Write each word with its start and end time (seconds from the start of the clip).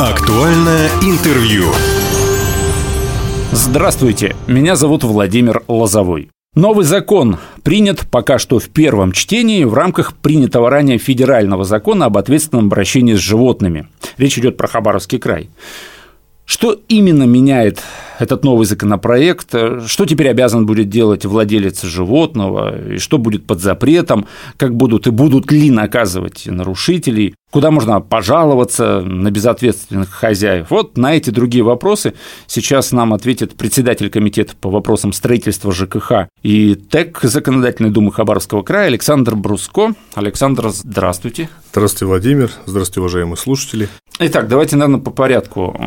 Актуальное 0.00 0.88
интервью. 1.02 1.66
Здравствуйте, 3.52 4.34
меня 4.46 4.74
зовут 4.74 5.04
Владимир 5.04 5.62
Лозовой. 5.68 6.30
Новый 6.54 6.86
закон 6.86 7.36
принят 7.62 8.08
пока 8.10 8.38
что 8.38 8.58
в 8.58 8.70
первом 8.70 9.12
чтении 9.12 9.62
в 9.64 9.74
рамках 9.74 10.16
принятого 10.16 10.70
ранее 10.70 10.96
федерального 10.96 11.64
закона 11.64 12.06
об 12.06 12.16
ответственном 12.16 12.68
обращении 12.68 13.12
с 13.12 13.18
животными. 13.18 13.88
Речь 14.16 14.38
идет 14.38 14.56
про 14.56 14.68
Хабаровский 14.68 15.18
край. 15.18 15.50
Что 16.50 16.76
именно 16.88 17.22
меняет 17.22 17.80
этот 18.18 18.42
новый 18.42 18.66
законопроект? 18.66 19.54
Что 19.86 20.04
теперь 20.04 20.30
обязан 20.30 20.66
будет 20.66 20.88
делать 20.88 21.24
владелец 21.24 21.84
животного? 21.84 22.94
И 22.94 22.98
что 22.98 23.18
будет 23.18 23.46
под 23.46 23.60
запретом? 23.60 24.26
Как 24.56 24.74
будут 24.74 25.06
и 25.06 25.10
будут 25.10 25.52
ли 25.52 25.70
наказывать 25.70 26.46
нарушителей? 26.46 27.36
Куда 27.52 27.70
можно 27.70 28.00
пожаловаться 28.00 29.00
на 29.00 29.30
безответственных 29.30 30.10
хозяев? 30.10 30.66
Вот 30.70 30.98
на 30.98 31.14
эти 31.14 31.30
другие 31.30 31.62
вопросы 31.62 32.14
сейчас 32.48 32.90
нам 32.90 33.14
ответит 33.14 33.54
председатель 33.54 34.10
комитета 34.10 34.54
по 34.60 34.70
вопросам 34.70 35.12
строительства 35.12 35.70
ЖКХ 35.70 36.26
и 36.42 36.74
ТЭК 36.74 37.20
Законодательной 37.22 37.90
Думы 37.90 38.10
Хабаровского 38.10 38.62
края 38.62 38.88
Александр 38.88 39.36
Бруско. 39.36 39.94
Александр, 40.14 40.70
здравствуйте. 40.70 41.48
Здравствуйте, 41.70 42.06
Владимир. 42.06 42.50
Здравствуйте, 42.66 43.00
уважаемые 43.02 43.36
слушатели. 43.36 43.88
Итак, 44.22 44.48
давайте, 44.48 44.76
наверное, 44.76 45.00
по 45.00 45.10
порядку. 45.10 45.80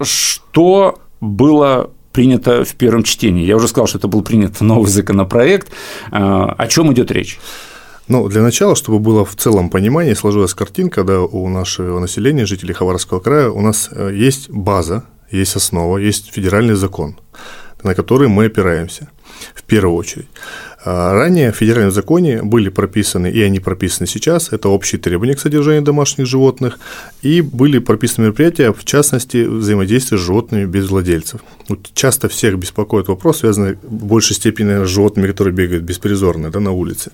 Что 0.00 0.98
было 1.20 1.90
принято 2.12 2.64
в 2.64 2.74
первом 2.76 3.02
чтении? 3.02 3.44
Я 3.44 3.56
уже 3.56 3.68
сказал, 3.68 3.86
что 3.86 3.98
это 3.98 4.08
был 4.08 4.22
принят 4.22 4.62
новый 4.62 4.88
законопроект. 4.90 5.70
А, 6.10 6.54
о 6.56 6.66
чем 6.66 6.90
идет 6.94 7.10
речь? 7.10 7.38
Ну, 8.08 8.26
для 8.28 8.40
начала, 8.40 8.74
чтобы 8.74 9.00
было 9.00 9.26
в 9.26 9.36
целом 9.36 9.68
понимание, 9.68 10.14
сложилась 10.14 10.54
картинка, 10.54 11.04
да, 11.04 11.20
у 11.20 11.46
нашего 11.50 11.98
населения, 11.98 12.46
жителей 12.46 12.72
Хабаровского 12.72 13.20
края, 13.20 13.50
у 13.50 13.60
нас 13.60 13.90
э, 13.92 14.12
есть 14.14 14.48
база, 14.48 15.04
есть 15.30 15.54
основа, 15.54 15.98
есть 15.98 16.32
федеральный 16.32 16.76
закон, 16.76 17.18
на 17.82 17.94
который 17.94 18.28
мы 18.28 18.46
опираемся 18.46 19.10
в 19.54 19.62
первую 19.62 19.96
очередь. 19.96 20.28
А 20.84 21.14
ранее 21.14 21.50
в 21.50 21.56
федеральном 21.56 21.92
законе 21.92 22.42
были 22.42 22.68
прописаны, 22.68 23.30
и 23.30 23.40
они 23.40 23.58
прописаны 23.58 24.06
сейчас, 24.06 24.52
это 24.52 24.68
общие 24.68 25.00
требования 25.00 25.34
к 25.34 25.40
содержанию 25.40 25.82
домашних 25.82 26.26
животных, 26.26 26.78
и 27.22 27.40
были 27.40 27.78
прописаны 27.78 28.24
мероприятия, 28.24 28.70
в 28.72 28.84
частности, 28.84 29.46
взаимодействие 29.46 30.18
с 30.18 30.22
животными 30.22 30.66
без 30.66 30.90
владельцев. 30.90 31.40
Вот 31.68 31.88
часто 31.94 32.28
всех 32.28 32.58
беспокоит 32.58 33.08
вопрос, 33.08 33.38
связанный 33.38 33.78
в 33.82 34.04
большей 34.04 34.36
степени 34.36 34.84
с 34.84 34.88
животными, 34.88 35.26
которые 35.26 35.54
бегают 35.54 35.84
беспризорно 35.84 36.50
да, 36.50 36.60
на 36.60 36.72
улице. 36.72 37.12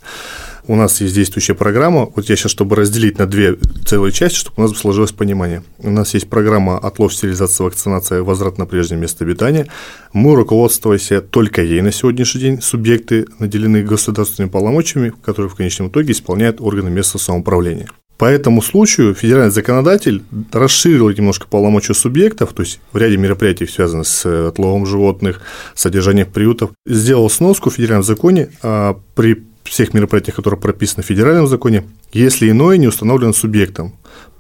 У 0.67 0.77
нас 0.77 1.01
есть 1.01 1.15
действующая 1.15 1.55
программа, 1.55 2.07
вот 2.15 2.29
я 2.29 2.37
сейчас, 2.37 2.53
чтобы 2.53 2.77
разделить 2.77 3.19
на 3.19 3.27
две 3.27 3.57
целые 3.85 4.13
части, 4.13 4.37
чтобы 4.37 4.63
у 4.63 4.67
нас 4.67 4.77
сложилось 4.77 5.13
понимание. 5.13 5.63
У 5.79 5.91
нас 5.91 6.15
есть 6.15 6.29
программа 6.29 6.79
«Отлов, 6.79 7.15
стерилизация, 7.15 7.65
вакцинация, 7.65 8.23
возврат 8.23 8.59
на 8.59 8.67
прежнее 8.67 9.01
место 9.01 9.25
обитания». 9.25 9.67
Мы, 10.13 10.35
руководствуясь 10.35 11.11
только 11.31 11.63
ей 11.63 11.81
на 11.81 11.93
сегодняшний 11.93 12.41
день, 12.41 12.63
субъекты 12.63 13.27
наделены 13.39 13.83
государственными 13.83 14.51
полномочиями, 14.51 15.13
которые 15.23 15.51
в 15.51 15.55
конечном 15.55 15.89
итоге 15.89 16.13
исполняют 16.13 16.61
органы 16.61 16.91
местного 16.91 17.23
самоуправления. 17.23 17.89
По 18.21 18.27
этому 18.27 18.61
случаю 18.61 19.15
федеральный 19.15 19.51
законодатель 19.51 20.23
расширил 20.53 21.09
немножко 21.09 21.47
полномочия 21.49 21.95
субъектов, 21.95 22.53
то 22.53 22.61
есть 22.61 22.79
в 22.93 22.99
ряде 22.99 23.17
мероприятий, 23.17 23.67
связанных 23.67 24.07
с 24.07 24.49
отловом 24.49 24.85
животных, 24.85 25.41
содержанием 25.75 26.31
приютов, 26.31 26.73
сделал 26.87 27.31
сноску 27.31 27.71
в 27.71 27.75
федеральном 27.77 28.03
законе 28.03 28.51
а 28.63 29.01
при 29.15 29.43
всех 29.71 29.95
мероприятиях, 29.95 30.37
которые 30.37 30.61
прописаны 30.61 31.03
в 31.03 31.07
федеральном 31.07 31.47
законе, 31.47 31.85
если 32.13 32.51
иное 32.51 32.77
не 32.77 32.89
установлено 32.89 33.33
субъектом. 33.33 33.95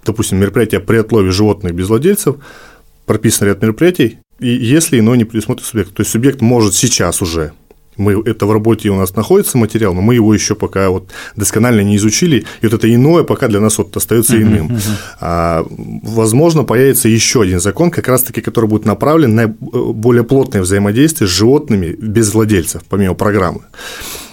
Допустим, 0.05 0.39
мероприятие 0.39 0.81
при 0.81 0.97
отлове 0.97 1.31
животных 1.31 1.75
без 1.75 1.89
владельцев, 1.89 2.37
прописан 3.07 3.49
ряд 3.49 3.63
мероприятий, 3.63 4.19
и 4.39 4.49
если 4.49 4.99
иное 4.99 5.17
не 5.17 5.25
предусмотрено 5.25 5.67
субъект. 5.67 5.95
То 5.95 6.01
есть 6.01 6.11
субъект 6.11 6.41
может 6.41 6.75
сейчас 6.75 7.23
уже 7.23 7.53
мы, 8.01 8.23
это 8.25 8.47
в 8.47 8.53
работе 8.53 8.89
у 8.89 8.97
нас 8.97 9.15
находится 9.15 9.59
материал, 9.59 9.95
но 9.95 10.01
мы 10.01 10.15
его 10.15 10.33
еще 10.35 10.55
пока 10.55 10.89
вот 10.91 11.11
досконально 11.37 11.83
не 11.83 11.97
изучили, 11.97 12.45
и 12.61 12.67
вот 12.67 12.73
это 12.73 12.93
иное 12.93 13.23
пока 13.25 13.49
для 13.49 13.61
нас 13.61 13.79
вот 13.79 13.97
остается 13.97 14.41
иным. 14.41 14.79
А, 15.21 15.67
возможно, 15.69 16.65
появится 16.65 17.09
еще 17.09 17.43
один 17.43 17.61
закон, 17.61 17.91
как 17.91 18.09
раз-таки, 18.09 18.41
который 18.41 18.69
будет 18.71 18.87
направлен 18.87 19.35
на 19.35 19.43
э, 19.43 19.47
более 19.51 20.25
плотное 20.25 20.63
взаимодействие 20.63 21.29
с 21.29 21.31
животными 21.31 21.95
без 21.99 22.33
владельцев, 22.33 22.83
помимо 22.89 23.15
программы. 23.15 23.61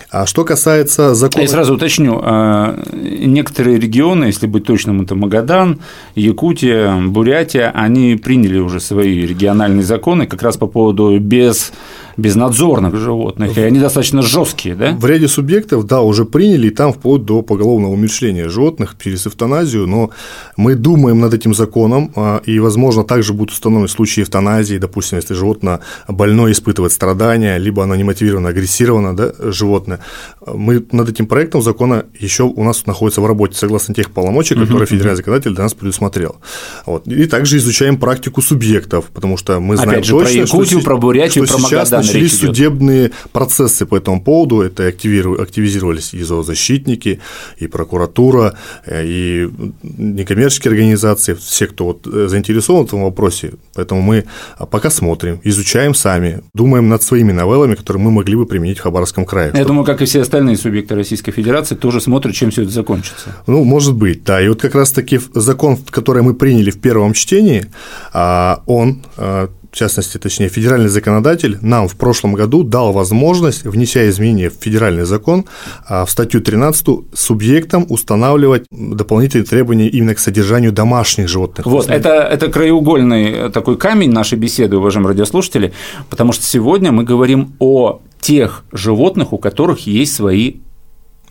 А 0.09 0.25
что 0.25 0.45
касается 0.45 1.13
закона... 1.15 1.41
Я 1.41 1.49
сразу 1.49 1.75
уточню, 1.75 2.19
а, 2.23 2.79
некоторые 2.93 3.77
регионы, 3.77 4.25
если 4.25 4.47
быть 4.47 4.63
точным, 4.63 5.01
это 5.01 5.15
Магадан, 5.15 5.81
Якутия, 6.15 6.95
Бурятия, 6.95 7.71
они 7.75 8.15
приняли 8.15 8.59
уже 8.59 8.79
свои 8.79 9.25
региональные 9.25 9.83
законы 9.83 10.25
как 10.25 10.41
раз 10.41 10.55
по 10.55 10.67
поводу 10.67 11.19
без 11.19 11.73
безнадзорных 12.17 12.95
животных, 12.95 13.57
и 13.57 13.61
они 13.61 13.79
достаточно 13.79 14.21
жесткие, 14.21 14.75
да? 14.75 14.91
В 14.91 15.05
ряде 15.05 15.27
субъектов, 15.27 15.85
да, 15.85 16.01
уже 16.01 16.25
приняли, 16.25 16.67
и 16.67 16.71
там 16.71 16.91
вплоть 16.91 17.23
до 17.25 17.41
поголовного 17.43 17.91
умершления 17.91 18.49
животных 18.49 18.95
через 19.01 19.27
эвтаназию, 19.27 19.87
но 19.87 20.09
мы 20.57 20.75
думаем 20.75 21.19
над 21.19 21.33
этим 21.33 21.53
законом, 21.53 22.11
а, 22.15 22.41
и, 22.45 22.59
возможно, 22.59 23.03
также 23.03 23.33
будут 23.33 23.51
установлены 23.51 23.87
случаи 23.87 24.21
эвтаназии, 24.23 24.77
допустим, 24.77 25.17
если 25.17 25.35
животное 25.35 25.79
больное 26.07 26.51
испытывает 26.51 26.91
страдания, 26.91 27.57
либо 27.57 27.83
оно 27.83 27.95
немотивированно 27.95 28.49
агрессировано, 28.49 29.15
да, 29.15 29.31
животное. 29.39 29.99
Мы 30.45 30.83
над 30.91 31.09
этим 31.09 31.27
проектом 31.27 31.61
закона 31.61 32.05
еще 32.19 32.43
у 32.43 32.63
нас 32.63 32.85
находится 32.85 33.21
в 33.21 33.25
работе, 33.27 33.55
согласно 33.55 33.93
тех 33.93 34.11
полномочий, 34.11 34.55
которые 34.55 34.87
федеральный 34.87 35.17
законодатель 35.17 35.53
для 35.53 35.63
нас 35.63 35.73
предусмотрел. 35.73 36.37
Вот. 36.85 37.07
И 37.07 37.25
также 37.27 37.57
изучаем 37.57 37.97
практику 37.97 38.41
субъектов, 38.41 39.05
потому 39.13 39.37
что 39.37 39.59
мы 39.59 39.75
знаем 39.75 39.91
Опять 39.91 40.05
же, 40.05 40.11
точно, 40.13 40.33
про 40.33 40.39
Якутию, 40.39 40.79
что, 40.79 40.85
про 40.85 40.97
Бурятию, 40.97 41.45
что 41.45 41.57
про 41.57 41.63
Магадан 41.63 42.06
начались 42.07 42.39
судебные 42.39 43.11
процессы 43.31 43.85
по 43.85 43.97
этому 43.97 44.21
поводу, 44.21 44.61
это 44.61 44.87
активизировались 44.87 46.13
и 46.13 46.23
зоозащитники, 46.23 47.19
и 47.57 47.67
прокуратура, 47.67 48.55
э, 48.85 49.05
и 49.05 49.49
некоммерческие 49.83 50.71
организации, 50.71 51.33
все, 51.33 51.67
кто 51.67 51.85
вот 51.85 52.07
э, 52.07 52.27
заинтересован 52.27 52.83
в 52.83 52.87
этом 52.87 53.03
вопросе. 53.03 53.53
Поэтому 53.75 54.01
мы 54.01 54.25
а, 54.57 54.65
пока 54.65 54.89
смотрим, 54.89 55.39
изучаем 55.43 55.93
сами, 55.93 56.41
думаем 56.53 56.89
над 56.89 57.03
своими 57.03 57.31
новеллами, 57.31 57.75
которые 57.75 58.01
мы 58.03 58.11
могли 58.11 58.35
бы 58.35 58.45
применить 58.45 58.79
вХабаровском 58.79 59.25
крае. 59.25 59.51
Я 59.53 59.65
думаю, 59.65 59.85
как 59.85 60.01
и 60.01 60.05
все 60.05 60.21
остальные 60.21 60.57
субъекты 60.57 60.95
Российской 60.95 61.31
Федерации, 61.31 61.75
тоже 61.75 62.01
смотрят, 62.01 62.35
чем 62.35 62.51
все 62.51 62.63
это 62.63 62.71
закончится. 62.71 63.35
Ну, 63.47 63.63
может 63.63 63.95
быть, 63.95 64.23
да. 64.23 64.41
И 64.41 64.47
вот 64.47 64.61
как 64.61 64.75
раз-таки 64.75 65.19
закон, 65.33 65.77
который 65.89 66.23
мы 66.23 66.33
приняли 66.33 66.71
в 66.71 66.79
первом 66.79 67.13
чтении, 67.13 67.67
а, 68.13 68.63
он 68.65 69.03
а, 69.17 69.49
в 69.71 69.75
частности, 69.75 70.17
точнее, 70.17 70.49
федеральный 70.49 70.89
законодатель 70.89 71.57
нам 71.61 71.87
в 71.87 71.95
прошлом 71.95 72.33
году 72.33 72.63
дал 72.63 72.93
возможность, 72.93 73.65
внеся 73.65 74.07
изменения 74.09 74.49
в 74.49 74.53
федеральный 74.53 75.05
закон, 75.05 75.45
а, 75.87 76.05
в 76.05 76.11
статью 76.11 76.41
13 76.41 77.05
субъектам 77.13 77.85
устанавливать 77.89 78.65
дополнительные 78.71 79.45
требования 79.45 79.87
именно 79.87 80.15
к 80.15 80.19
содержанию 80.19 80.71
домашних 80.71 81.27
животных. 81.27 81.65
Вот, 81.65 81.89
это, 81.89 82.09
это 82.09 82.49
краеугольный 82.49 83.51
такой 83.51 83.77
камень 83.77 84.11
нашей 84.11 84.37
беседы, 84.37 84.77
уважаемые 84.77 85.11
радиослушатели, 85.11 85.73
потому 86.09 86.31
что 86.31 86.43
сегодня 86.43 86.91
мы 86.91 87.03
говорим 87.03 87.55
о 87.59 88.01
тех 88.19 88.65
животных, 88.71 89.33
у 89.33 89.37
которых 89.37 89.87
есть 89.87 90.15
свои 90.15 90.55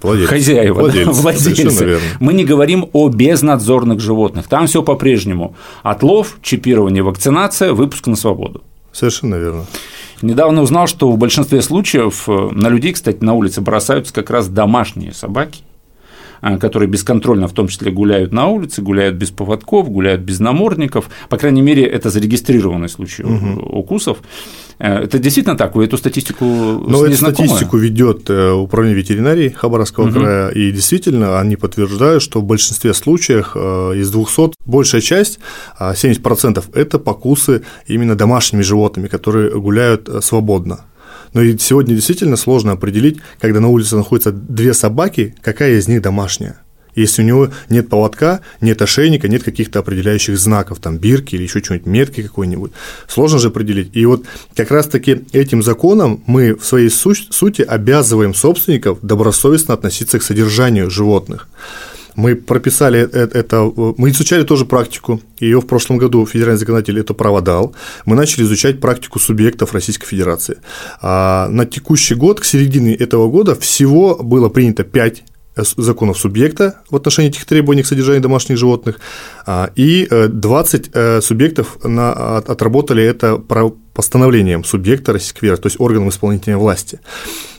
Владельцы. 0.03 0.31
Хозяева, 0.31 0.81
владельцы. 0.81 1.07
Да, 1.07 1.13
владельцы. 1.13 2.01
Мы 2.21 2.35
не 2.35 2.45
говорим 2.45 2.89
о 2.93 3.09
безнадзорных 3.09 4.01
животных. 4.01 4.47
Там 4.47 4.67
все 4.67 4.83
по-прежнему. 4.83 5.57
Отлов, 5.83 6.39
чипирование, 6.43 7.03
вакцинация, 7.03 7.73
выпуск 7.73 8.07
на 8.07 8.17
свободу. 8.17 8.63
Совершенно 8.93 9.37
верно. 9.37 9.65
Недавно 10.23 10.63
узнал, 10.63 10.87
что 10.87 11.11
в 11.11 11.19
большинстве 11.19 11.61
случаев 11.61 12.29
э, 12.29 12.49
на 12.53 12.69
людей, 12.69 12.93
кстати, 12.93 13.19
на 13.23 13.35
улице 13.35 13.61
бросаются 13.61 14.15
как 14.15 14.31
раз 14.31 14.49
домашние 14.49 15.13
собаки, 15.13 15.61
которые 16.41 16.89
бесконтрольно 16.89 17.49
в 17.49 17.53
том 17.53 17.69
числе 17.69 17.91
гуляют 17.91 18.33
на 18.33 18.49
улице, 18.49 18.83
гуляют 18.83 19.17
без 19.17 19.31
поводков, 19.31 19.89
гуляют 19.89 20.23
без 20.23 20.41
намордников. 20.41 21.11
По 21.29 21.37
крайней 21.37 21.63
мере, 21.63 21.85
это 21.85 22.11
зарегистрированный 22.11 22.89
случай 22.89 23.25
угу. 23.25 23.61
укусов. 23.79 24.19
Э, 24.79 25.05
это 25.05 25.19
действительно 25.19 25.57
так? 25.57 25.75
Вы 25.75 25.85
эту 25.85 25.97
статистику 25.97 26.45
Ну, 26.45 27.05
эту 27.05 27.17
статистику 27.17 27.77
ведет 27.79 28.29
э, 28.31 28.53
Управление 28.53 28.99
ветеринарии 28.99 29.49
Хабаровского 29.49 30.07
угу. 30.07 30.15
края, 30.15 30.49
и 30.51 30.73
действительно 30.73 31.41
они 31.41 31.57
подтверждают, 31.57 32.23
что 32.23 32.41
в 32.41 32.45
большинстве 32.45 32.95
случаев 32.95 33.53
э, 33.55 33.93
из 33.97 34.11
200 34.11 34.53
большая 34.67 35.01
часть, 35.01 35.39
70% 35.79 36.65
а, 36.75 36.79
это 36.79 36.99
покусы 36.99 37.63
именно 37.87 38.15
домашними 38.15 38.63
животными, 38.63 39.09
которые 39.09 39.51
гуляют 39.59 40.09
свободно. 40.21 40.81
Но 41.37 41.43
и 41.43 41.59
сегодня 41.59 41.95
действительно 41.95 42.37
сложно 42.37 42.73
определить, 42.73 43.19
когда 43.39 43.61
на 43.61 43.69
улице 43.69 43.95
находятся 43.95 44.33
две 44.33 44.73
собаки, 44.73 45.35
какая 45.43 45.75
из 45.79 45.87
них 45.87 46.01
домашняя 46.01 46.57
если 46.95 47.21
у 47.21 47.27
него 47.27 47.51
нет 47.69 47.91
поводка, 47.91 48.41
нет 48.63 48.81
ошейника, 48.81 49.29
нет 49.29 49.43
каких-то 49.43 49.81
определяющих 49.81 50.39
знаков, 50.39 50.79
там, 50.79 50.97
бирки 50.97 51.35
или 51.35 51.43
еще 51.43 51.61
чего-нибудь, 51.61 51.87
метки 51.87 52.23
какой-нибудь. 52.23 52.73
Сложно 53.07 53.39
же 53.39 53.49
определить. 53.49 53.91
И 53.93 54.07
вот 54.07 54.25
как 54.55 54.71
раз-таки 54.71 55.27
этим 55.33 55.63
законом 55.63 56.25
мы 56.27 56.55
в 56.55 56.65
своей 56.65 56.89
сути 56.89 57.61
обязываем 57.61 58.33
собственников 58.33 59.01
добросовестно 59.03 59.75
относиться 59.75 60.19
к 60.19 60.23
содержанию 60.23 60.91
животных. 60.91 61.49
Мы 62.17 62.35
прописали 62.35 63.01
это, 63.01 63.71
мы 63.99 64.11
изучали 64.11 64.43
тоже 64.43 64.65
практику, 64.65 65.21
ее 65.39 65.61
в 65.61 65.67
прошлом 65.67 65.99
году 65.99 66.27
федеральный 66.27 66.59
законодатель 66.59 66.99
это 66.99 67.15
право 67.15 67.43
дал. 67.43 67.75
Мы 68.07 68.17
начали 68.17 68.43
изучать 68.45 68.81
практику 68.81 69.19
субъектов 69.19 69.73
Российской 69.75 70.07
Федерации. 70.07 70.59
А 71.01 71.49
на 71.49 71.67
текущий 71.67 72.15
год, 72.15 72.41
к 72.41 72.45
середине 72.45 72.95
этого 72.95 73.29
года, 73.29 73.55
всего 73.55 74.17
было 74.17 74.49
принято 74.49 74.83
5 74.83 75.25
законов 75.57 76.19
субъекта 76.19 76.83
в 76.91 76.97
отношении 76.97 77.31
этих 77.31 77.45
требований 77.47 77.83
к 77.83 77.87
содержанию 77.87 78.23
домашних 78.23 78.59
животных, 78.59 79.01
а, 79.47 79.71
и 79.75 80.07
20 80.11 80.91
э, 80.93 81.21
субъектов 81.23 81.79
отработали 81.83 83.03
это 83.03 83.39
постановлением 83.95 84.65
субъекта 84.65 85.13
Российской 85.13 85.41
Федерации, 85.41 85.63
то 85.63 85.67
есть 85.69 85.81
органом 85.81 86.09
исполнительной 86.11 86.59
власти. 86.59 87.01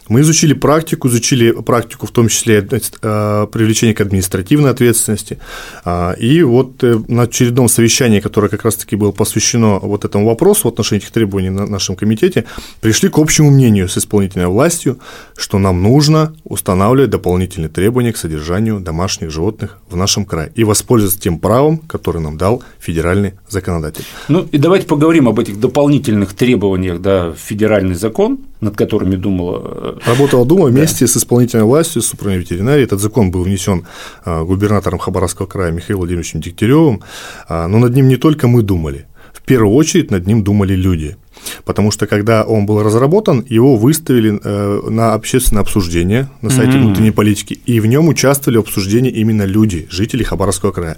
Мы 0.10 0.22
изучили 0.22 0.54
практику, 0.54 1.08
изучили 1.08 1.52
практику 1.52 2.08
в 2.08 2.12
том 2.12 2.30
числе 2.30 2.66
э, 2.70 3.48
привлечения 3.52 3.94
к 3.94 4.02
административной 4.02 4.72
ответственности. 4.72 5.38
А, 5.84 6.14
и 6.14 6.44
вот 6.44 6.84
э, 6.84 7.00
на 7.08 7.24
очередном 7.24 7.70
совещании, 7.70 8.20
которое 8.20 8.50
как 8.50 8.64
раз-таки 8.64 8.96
было 8.96 9.12
посвящено 9.12 9.80
вот 9.80 10.06
этому 10.06 10.26
вопросу 10.26 10.68
в 10.70 10.72
отношении 10.72 11.04
этих 11.04 11.12
требований 11.12 11.50
на 11.50 11.66
нашем 11.66 11.96
комитете, 11.96 12.46
пришли 12.82 13.10
к 13.10 13.18
общему 13.18 13.52
мнению 13.52 13.90
с 13.90 13.98
исполнительной 13.98 14.48
властью, 14.48 15.00
что 15.36 15.60
нам 15.60 15.82
нужно 15.84 16.36
устанавливать 16.44 17.10
дополнительные 17.10 17.70
требования 17.70 18.14
к 18.14 18.18
содержанию 18.18 18.80
домашних 18.80 19.32
животных 19.32 19.80
в 19.90 19.96
нашем 19.96 20.26
крае 20.26 20.52
и 20.56 20.64
воспользоваться 20.64 21.20
тем 21.20 21.40
правом, 21.40 21.78
которое 21.78 22.20
нам 22.20 22.38
дал 22.38 22.64
федеральный 22.80 23.34
законодатель. 23.50 24.06
Ну 24.28 24.48
и 24.52 24.58
давайте 24.58 24.88
поговорим 24.88 25.28
об 25.28 25.40
этих 25.40 25.60
дополнительных 25.60 26.34
требованиях, 26.34 27.02
да, 27.02 27.34
федеральный 27.38 27.96
закон, 27.96 28.40
над 28.62 28.76
которыми 28.76 29.16
думала 29.16 29.97
Работала 30.06 30.46
Дума 30.46 30.66
вместе 30.66 31.06
да. 31.06 31.12
с 31.12 31.18
исполнительной 31.18 31.66
властью, 31.66 32.02
с 32.02 32.14
управлением 32.14 32.44
ветеринарии. 32.44 32.84
Этот 32.84 33.00
закон 33.00 33.32
был 33.32 33.44
внесен 33.44 33.86
а, 34.24 34.44
губернатором 34.44 35.00
Хабаровского 35.00 35.46
края 35.46 35.72
Михаилом 35.72 36.02
Владимировичем 36.02 36.42
Дегтяревым, 36.42 37.02
а, 37.48 37.68
но 37.68 37.80
над 37.80 37.96
ним 37.96 38.08
не 38.08 38.18
только 38.18 38.48
мы 38.48 38.62
думали. 38.64 39.08
В 39.34 39.42
первую 39.42 39.76
очередь 39.76 40.12
над 40.12 40.28
ним 40.28 40.44
думали 40.44 40.74
люди– 40.74 41.18
Потому 41.66 41.92
что 41.92 42.08
когда 42.08 42.44
он 42.44 42.66
был 42.66 42.82
разработан, 42.84 43.46
его 43.48 43.76
выставили 43.78 44.40
э, 44.44 44.90
на 44.90 45.14
общественное 45.14 45.62
обсуждение 45.62 46.30
на 46.42 46.50
сайте 46.50 46.74
mm-hmm. 46.74 46.82
внутренней 46.82 47.12
политики, 47.12 47.60
и 47.66 47.80
в 47.80 47.86
нем 47.86 48.08
участвовали 48.08 48.58
в 48.58 48.62
обсуждении 48.62 49.12
именно 49.12 49.44
люди, 49.44 49.88
жители 49.90 50.24
Хабаровского 50.24 50.72
края. 50.72 50.98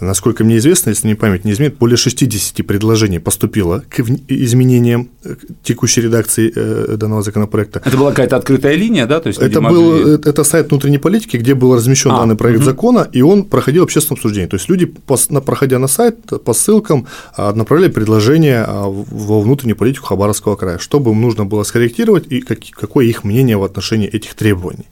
Насколько 0.00 0.44
мне 0.44 0.58
известно, 0.58 0.90
если 0.90 1.08
не 1.08 1.14
память 1.14 1.44
не 1.44 1.52
изменит, 1.52 1.76
более 1.78 1.96
60 1.96 2.66
предложений 2.66 3.20
поступило 3.20 3.82
к 3.88 4.00
изменениям 4.28 5.08
э, 5.24 5.36
текущей 5.62 6.02
редакции 6.02 6.52
э, 6.54 6.96
данного 6.96 7.22
законопроекта. 7.22 7.82
Это 7.84 7.96
была 7.96 8.10
какая-то 8.10 8.36
открытая 8.36 8.74
линия, 8.74 9.06
да? 9.06 9.20
То 9.20 9.28
есть 9.28 9.40
это, 9.40 9.60
могли... 9.60 9.78
был, 9.78 10.14
это 10.14 10.44
сайт 10.44 10.70
внутренней 10.70 10.98
политики, 10.98 11.36
где 11.36 11.54
был 11.54 11.74
размещен 11.74 12.10
а, 12.12 12.18
данный 12.18 12.36
проект 12.36 12.60
угу. 12.60 12.66
закона, 12.66 13.08
и 13.12 13.22
он 13.22 13.44
проходил 13.44 13.84
общественное 13.84 14.16
обсуждение. 14.16 14.48
То 14.48 14.56
есть 14.56 14.68
люди, 14.68 14.86
проходя 14.86 15.78
на 15.78 15.88
сайт, 15.88 16.16
по 16.44 16.52
ссылкам, 16.52 17.06
направляли 17.36 17.90
предложения 17.90 18.66
во 18.66 19.40
внутреннюю 19.40 19.75
политику 19.76 20.06
Хабаровского 20.06 20.56
края, 20.56 20.78
чтобы 20.78 21.12
им 21.12 21.20
нужно 21.20 21.44
было 21.44 21.62
скорректировать 21.62 22.26
и 22.30 22.40
какое 22.40 23.06
их 23.06 23.24
мнение 23.24 23.56
в 23.56 23.62
отношении 23.62 24.08
этих 24.08 24.34
требований. 24.34 24.86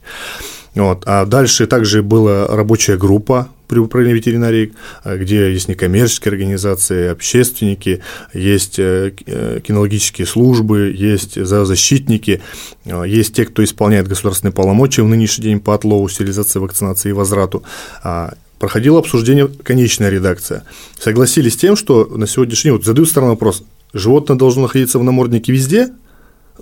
Вот. 0.75 1.03
А 1.05 1.25
дальше 1.25 1.67
также 1.67 2.03
была 2.03 2.47
рабочая 2.47 2.97
группа 2.97 3.47
при 3.67 3.79
управлении 3.79 4.17
ветеринарии, 4.17 4.73
где 5.03 5.51
есть 5.51 5.67
некоммерческие 5.69 6.31
организации, 6.31 7.07
общественники, 7.07 8.01
есть 8.33 8.77
э, 8.77 9.13
э, 9.25 9.59
кинологические 9.65 10.27
службы, 10.27 10.93
есть 10.95 11.43
зоозащитники, 11.43 12.41
э, 12.83 13.03
есть 13.07 13.33
те, 13.33 13.45
кто 13.45 13.63
исполняет 13.63 14.07
государственные 14.07 14.53
полномочия 14.53 15.01
в 15.01 15.07
нынешний 15.07 15.45
день 15.45 15.59
по 15.59 15.73
отлову, 15.73 16.07
стерилизации, 16.09 16.59
вакцинации 16.59 17.09
и 17.09 17.13
возврату. 17.13 17.63
А 18.03 18.35
проходило 18.59 18.99
обсуждение 18.99 19.47
конечная 19.47 20.09
редакция. 20.09 20.63
Согласились 20.99 21.53
с 21.53 21.57
тем, 21.57 21.75
что 21.75 22.05
на 22.05 22.27
сегодняшний 22.27 22.69
день, 22.69 22.77
вот 22.77 22.85
задают 22.85 23.09
странный 23.09 23.31
вопрос, 23.31 23.63
животное 23.95 24.37
должно 24.37 24.63
находиться 24.63 24.99
в 24.99 25.03
наморднике 25.03 25.51
везде, 25.51 25.89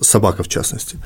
собака 0.01 0.44
в 0.44 0.48
частности, 0.48 0.98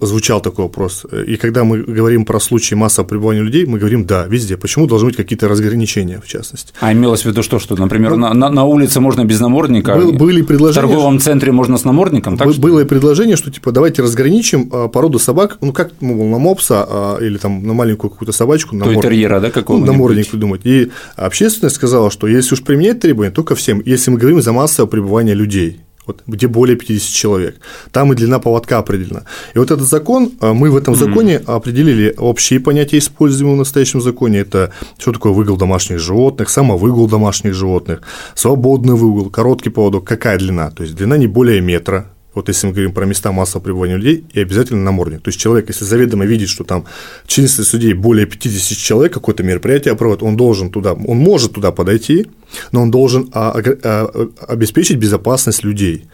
звучал 0.00 0.40
такой 0.40 0.64
вопрос. 0.64 1.04
И 1.26 1.36
когда 1.36 1.64
мы 1.64 1.82
говорим 1.82 2.24
про 2.24 2.40
случаи 2.40 2.74
массового 2.74 3.08
пребывания 3.08 3.40
людей, 3.40 3.66
мы 3.66 3.78
говорим 3.78 4.06
«да, 4.06 4.26
везде». 4.26 4.56
Почему 4.56 4.86
должны 4.86 5.08
быть 5.08 5.16
какие-то 5.16 5.48
разграничения, 5.48 6.20
в 6.20 6.26
частности? 6.26 6.72
А 6.80 6.92
имелось 6.92 7.22
в 7.22 7.26
виду 7.26 7.42
что, 7.42 7.58
что, 7.58 7.76
например, 7.76 8.16
ну, 8.16 8.32
на, 8.32 8.48
на 8.48 8.64
улице 8.64 9.00
можно 9.00 9.24
без 9.24 9.40
намордника, 9.40 9.94
был, 9.94 10.12
были 10.12 10.42
предложения, 10.42 10.86
в 10.86 10.90
торговом 10.90 11.18
центре 11.20 11.52
можно 11.52 11.76
с 11.76 11.84
намордником? 11.84 12.36
Так, 12.36 12.54
было 12.56 12.80
что? 12.80 12.88
предложение, 12.88 13.36
что 13.36 13.50
типа 13.50 13.70
давайте 13.70 14.02
разграничим 14.02 14.70
а, 14.72 14.88
породу 14.88 15.18
собак, 15.18 15.58
ну 15.60 15.72
как 15.72 15.92
ну, 16.00 16.30
на 16.30 16.38
мопса 16.38 16.86
а, 16.88 17.18
или 17.18 17.36
там 17.36 17.66
на 17.66 17.74
маленькую 17.74 18.10
какую-то 18.10 18.32
собачку, 18.32 18.74
намордник, 18.74 19.02
терьера, 19.02 19.40
да, 19.40 19.50
какого 19.50 19.78
ну, 19.78 19.86
намордник 19.86 20.28
придумать. 20.30 20.62
И 20.64 20.90
общественность 21.16 21.76
сказала, 21.76 22.10
что 22.10 22.26
если 22.26 22.54
уж 22.54 22.62
применять 22.62 23.00
требования, 23.00 23.30
только 23.30 23.54
всем, 23.54 23.82
если 23.84 24.10
мы 24.10 24.18
говорим 24.18 24.40
за 24.40 24.52
массовое 24.52 24.90
пребывание 24.90 25.34
людей 25.34 25.80
вот, 26.06 26.22
где 26.26 26.48
более 26.48 26.76
50 26.76 27.14
человек. 27.14 27.60
Там 27.92 28.12
и 28.12 28.16
длина 28.16 28.38
поводка 28.38 28.78
определена. 28.78 29.22
И 29.54 29.58
вот 29.58 29.70
этот 29.70 29.86
закон, 29.88 30.32
а, 30.40 30.52
мы 30.52 30.70
в 30.70 30.76
этом 30.76 30.94
законе 30.94 31.36
mm-hmm. 31.36 31.54
определили 31.54 32.14
общие 32.18 32.60
понятия, 32.60 32.98
используемые 32.98 33.56
в 33.56 33.58
настоящем 33.58 34.00
законе. 34.00 34.40
Это 34.40 34.72
что 34.98 35.12
такое 35.12 35.32
выгул 35.32 35.56
домашних 35.56 35.98
животных, 35.98 36.50
самовыгул 36.50 37.08
домашних 37.08 37.54
животных, 37.54 38.02
свободный 38.34 38.94
выгул, 38.94 39.30
короткий 39.30 39.70
поводок, 39.70 40.04
какая 40.04 40.38
длина. 40.38 40.70
То 40.70 40.82
есть 40.82 40.96
длина 40.96 41.16
не 41.16 41.26
более 41.26 41.60
метра, 41.60 42.11
вот 42.34 42.48
если 42.48 42.66
мы 42.66 42.72
говорим 42.72 42.92
про 42.92 43.04
места 43.04 43.32
массового 43.32 43.64
пребывания 43.64 43.96
людей, 43.96 44.24
и 44.32 44.40
обязательно 44.40 44.82
намордник. 44.82 45.22
То 45.22 45.28
есть 45.28 45.40
человек, 45.40 45.68
если 45.68 45.84
заведомо 45.84 46.24
видит, 46.24 46.48
что 46.48 46.64
там 46.64 46.84
численность 47.26 47.68
судей 47.68 47.92
более 47.92 48.26
50 48.26 48.78
человек, 48.78 49.12
какое-то 49.12 49.42
мероприятие 49.42 49.94
проводит, 49.96 50.22
он 50.22 50.36
должен 50.36 50.70
туда, 50.70 50.92
он 50.92 51.18
может 51.18 51.52
туда 51.52 51.72
подойти, 51.72 52.26
но 52.72 52.82
он 52.82 52.90
должен 52.90 53.28
а, 53.32 53.54
а, 53.84 54.28
обеспечить 54.48 54.98
безопасность 54.98 55.64
людей. 55.64 56.06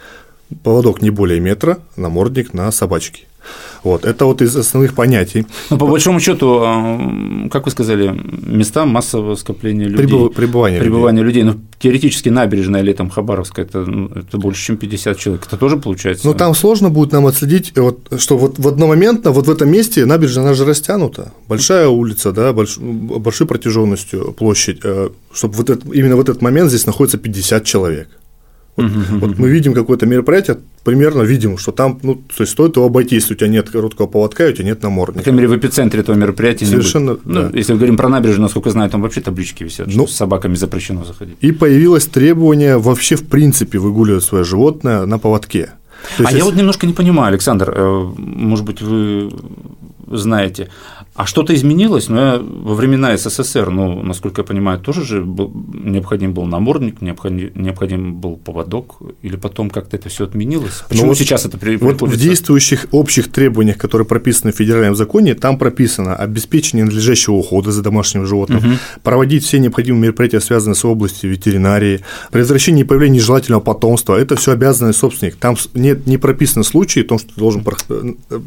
Поводок 0.62 1.02
не 1.02 1.10
более 1.10 1.40
метра, 1.40 1.78
намордник 1.96 2.54
на 2.54 2.70
собачке. 2.72 3.28
Вот, 3.84 4.04
это 4.04 4.24
вот 4.24 4.42
из 4.42 4.56
основных 4.56 4.94
понятий. 4.94 5.46
Но 5.70 5.78
по 5.78 5.86
большому 5.86 6.20
счету, 6.20 6.60
а, 6.62 7.48
как 7.50 7.66
вы 7.66 7.70
сказали, 7.70 8.12
места 8.46 8.84
массового 8.84 9.36
скопления 9.36 9.86
людей. 9.86 10.06
Прибыв, 10.06 10.34
пребывание, 10.34 10.80
пребывание 10.80 11.22
людей. 11.24 11.42
людей. 11.42 11.54
Ну, 11.54 11.64
теоретически 11.78 12.28
набережная 12.28 12.82
или 12.82 12.92
там 12.92 13.08
Хабаровская, 13.08 13.64
это, 13.64 13.84
ну, 13.84 14.08
это 14.08 14.36
больше, 14.38 14.64
чем 14.64 14.76
50 14.76 15.18
человек. 15.18 15.46
Это 15.46 15.56
тоже 15.56 15.76
получается? 15.76 16.26
Ну, 16.26 16.34
там 16.34 16.54
сложно 16.54 16.90
будет 16.90 17.12
нам 17.12 17.26
отследить, 17.26 17.72
вот, 17.76 18.00
что 18.18 18.36
вот 18.36 18.58
в 18.58 18.66
одномоментно, 18.66 19.30
вот 19.30 19.46
в 19.46 19.50
этом 19.50 19.70
месте 19.70 20.04
набережная, 20.04 20.44
она 20.44 20.54
же 20.54 20.64
растянута. 20.64 21.32
Большая 21.46 21.88
улица, 21.88 22.32
да, 22.32 22.52
больш, 22.52 22.78
большой 22.78 23.46
протяженностью 23.46 24.32
площадь, 24.32 24.80
э, 24.82 25.10
чтобы 25.32 25.54
вот 25.54 25.70
это, 25.70 25.86
именно 25.92 26.16
в 26.16 26.20
этот 26.20 26.42
момент 26.42 26.70
здесь 26.70 26.86
находится 26.86 27.18
50 27.18 27.64
человек. 27.64 28.08
Вот, 28.78 29.20
вот 29.20 29.38
мы 29.38 29.48
видим 29.48 29.74
какое-то 29.74 30.06
мероприятие, 30.06 30.58
примерно 30.84 31.22
видим, 31.22 31.58
что 31.58 31.72
там, 31.72 31.98
ну, 32.02 32.14
то 32.14 32.42
есть 32.42 32.52
стоит 32.52 32.76
его 32.76 32.86
обойти, 32.86 33.16
если 33.16 33.34
у 33.34 33.36
тебя 33.36 33.48
нет 33.48 33.68
короткого 33.70 34.06
поводка, 34.06 34.46
и 34.46 34.50
у 34.50 34.52
тебя 34.52 34.64
нет 34.64 34.82
намордника. 34.82 35.18
По 35.18 35.24
крайней 35.24 35.42
мере, 35.42 35.48
в 35.48 35.56
эпицентре 35.58 36.00
этого 36.00 36.16
мероприятия 36.16 36.66
Совершенно, 36.66 37.10
не 37.10 37.16
будет. 37.16 37.26
Ну, 37.26 37.50
если 37.58 37.72
мы 37.72 37.78
говорим 37.78 37.96
про 37.96 38.08
набережную, 38.08 38.42
насколько 38.42 38.68
я 38.68 38.72
знаю, 38.72 38.90
там 38.90 39.02
вообще 39.02 39.20
таблички 39.20 39.64
висят, 39.64 39.88
ну, 39.88 39.92
что 39.92 40.06
с 40.06 40.16
собаками 40.16 40.54
запрещено 40.54 41.04
заходить. 41.04 41.36
И 41.40 41.52
появилось 41.52 42.06
требование 42.06 42.78
вообще 42.78 43.16
в 43.16 43.26
принципе 43.26 43.78
выгуливать 43.78 44.24
свое 44.24 44.44
животное 44.44 45.06
на 45.06 45.18
поводке. 45.18 45.70
а 46.18 46.22
есть, 46.22 46.34
я 46.34 46.44
вот 46.44 46.54
немножко 46.54 46.86
не 46.86 46.92
понимаю, 46.92 47.28
Александр, 47.28 47.72
э, 47.76 48.12
может 48.16 48.64
быть, 48.64 48.80
вы 48.80 49.30
знаете, 50.10 50.68
а 51.18 51.26
что-то 51.26 51.52
изменилось, 51.52 52.08
но 52.08 52.38
во 52.40 52.74
времена 52.76 53.16
СССР, 53.16 53.70
ну, 53.70 54.04
насколько 54.04 54.42
я 54.42 54.46
понимаю, 54.46 54.78
тоже 54.78 55.04
же 55.04 55.24
был, 55.24 55.50
необходим 55.74 56.32
был 56.32 56.44
намордник, 56.44 57.02
необходим, 57.02 57.50
необходим 57.56 58.14
был 58.14 58.36
поводок, 58.36 59.02
или 59.22 59.34
потом 59.34 59.68
как-то 59.68 59.96
это 59.96 60.10
все 60.10 60.26
отменилось? 60.26 60.84
Почему 60.88 61.06
ну, 61.06 61.08
вот, 61.08 61.18
сейчас 61.18 61.44
это 61.44 61.58
приходится? 61.58 62.04
Вот 62.04 62.14
в 62.14 62.16
действующих 62.16 62.86
общих 62.92 63.32
требованиях, 63.32 63.78
которые 63.78 64.06
прописаны 64.06 64.52
в 64.52 64.56
федеральном 64.56 64.94
законе, 64.94 65.34
там 65.34 65.58
прописано 65.58 66.14
обеспечение 66.14 66.84
надлежащего 66.84 67.34
ухода 67.34 67.72
за 67.72 67.82
домашним 67.82 68.24
животным, 68.24 68.58
угу. 68.58 68.68
проводить 69.02 69.42
все 69.42 69.58
необходимые 69.58 70.02
мероприятия, 70.02 70.40
связанные 70.40 70.76
с 70.76 70.84
областью 70.84 71.32
ветеринарии, 71.32 71.98
предотвращение 72.30 72.84
появления 72.84 73.16
нежелательного 73.16 73.60
потомства, 73.60 74.14
это 74.14 74.36
все 74.36 74.52
обязанный 74.52 74.94
собственник. 74.94 75.34
Там 75.34 75.56
нет, 75.74 76.06
не 76.06 76.16
прописано 76.16 76.62
случаи 76.62 77.00
о 77.00 77.04
том, 77.04 77.18
что 77.18 77.34
ты 77.34 77.40
должен 77.40 77.64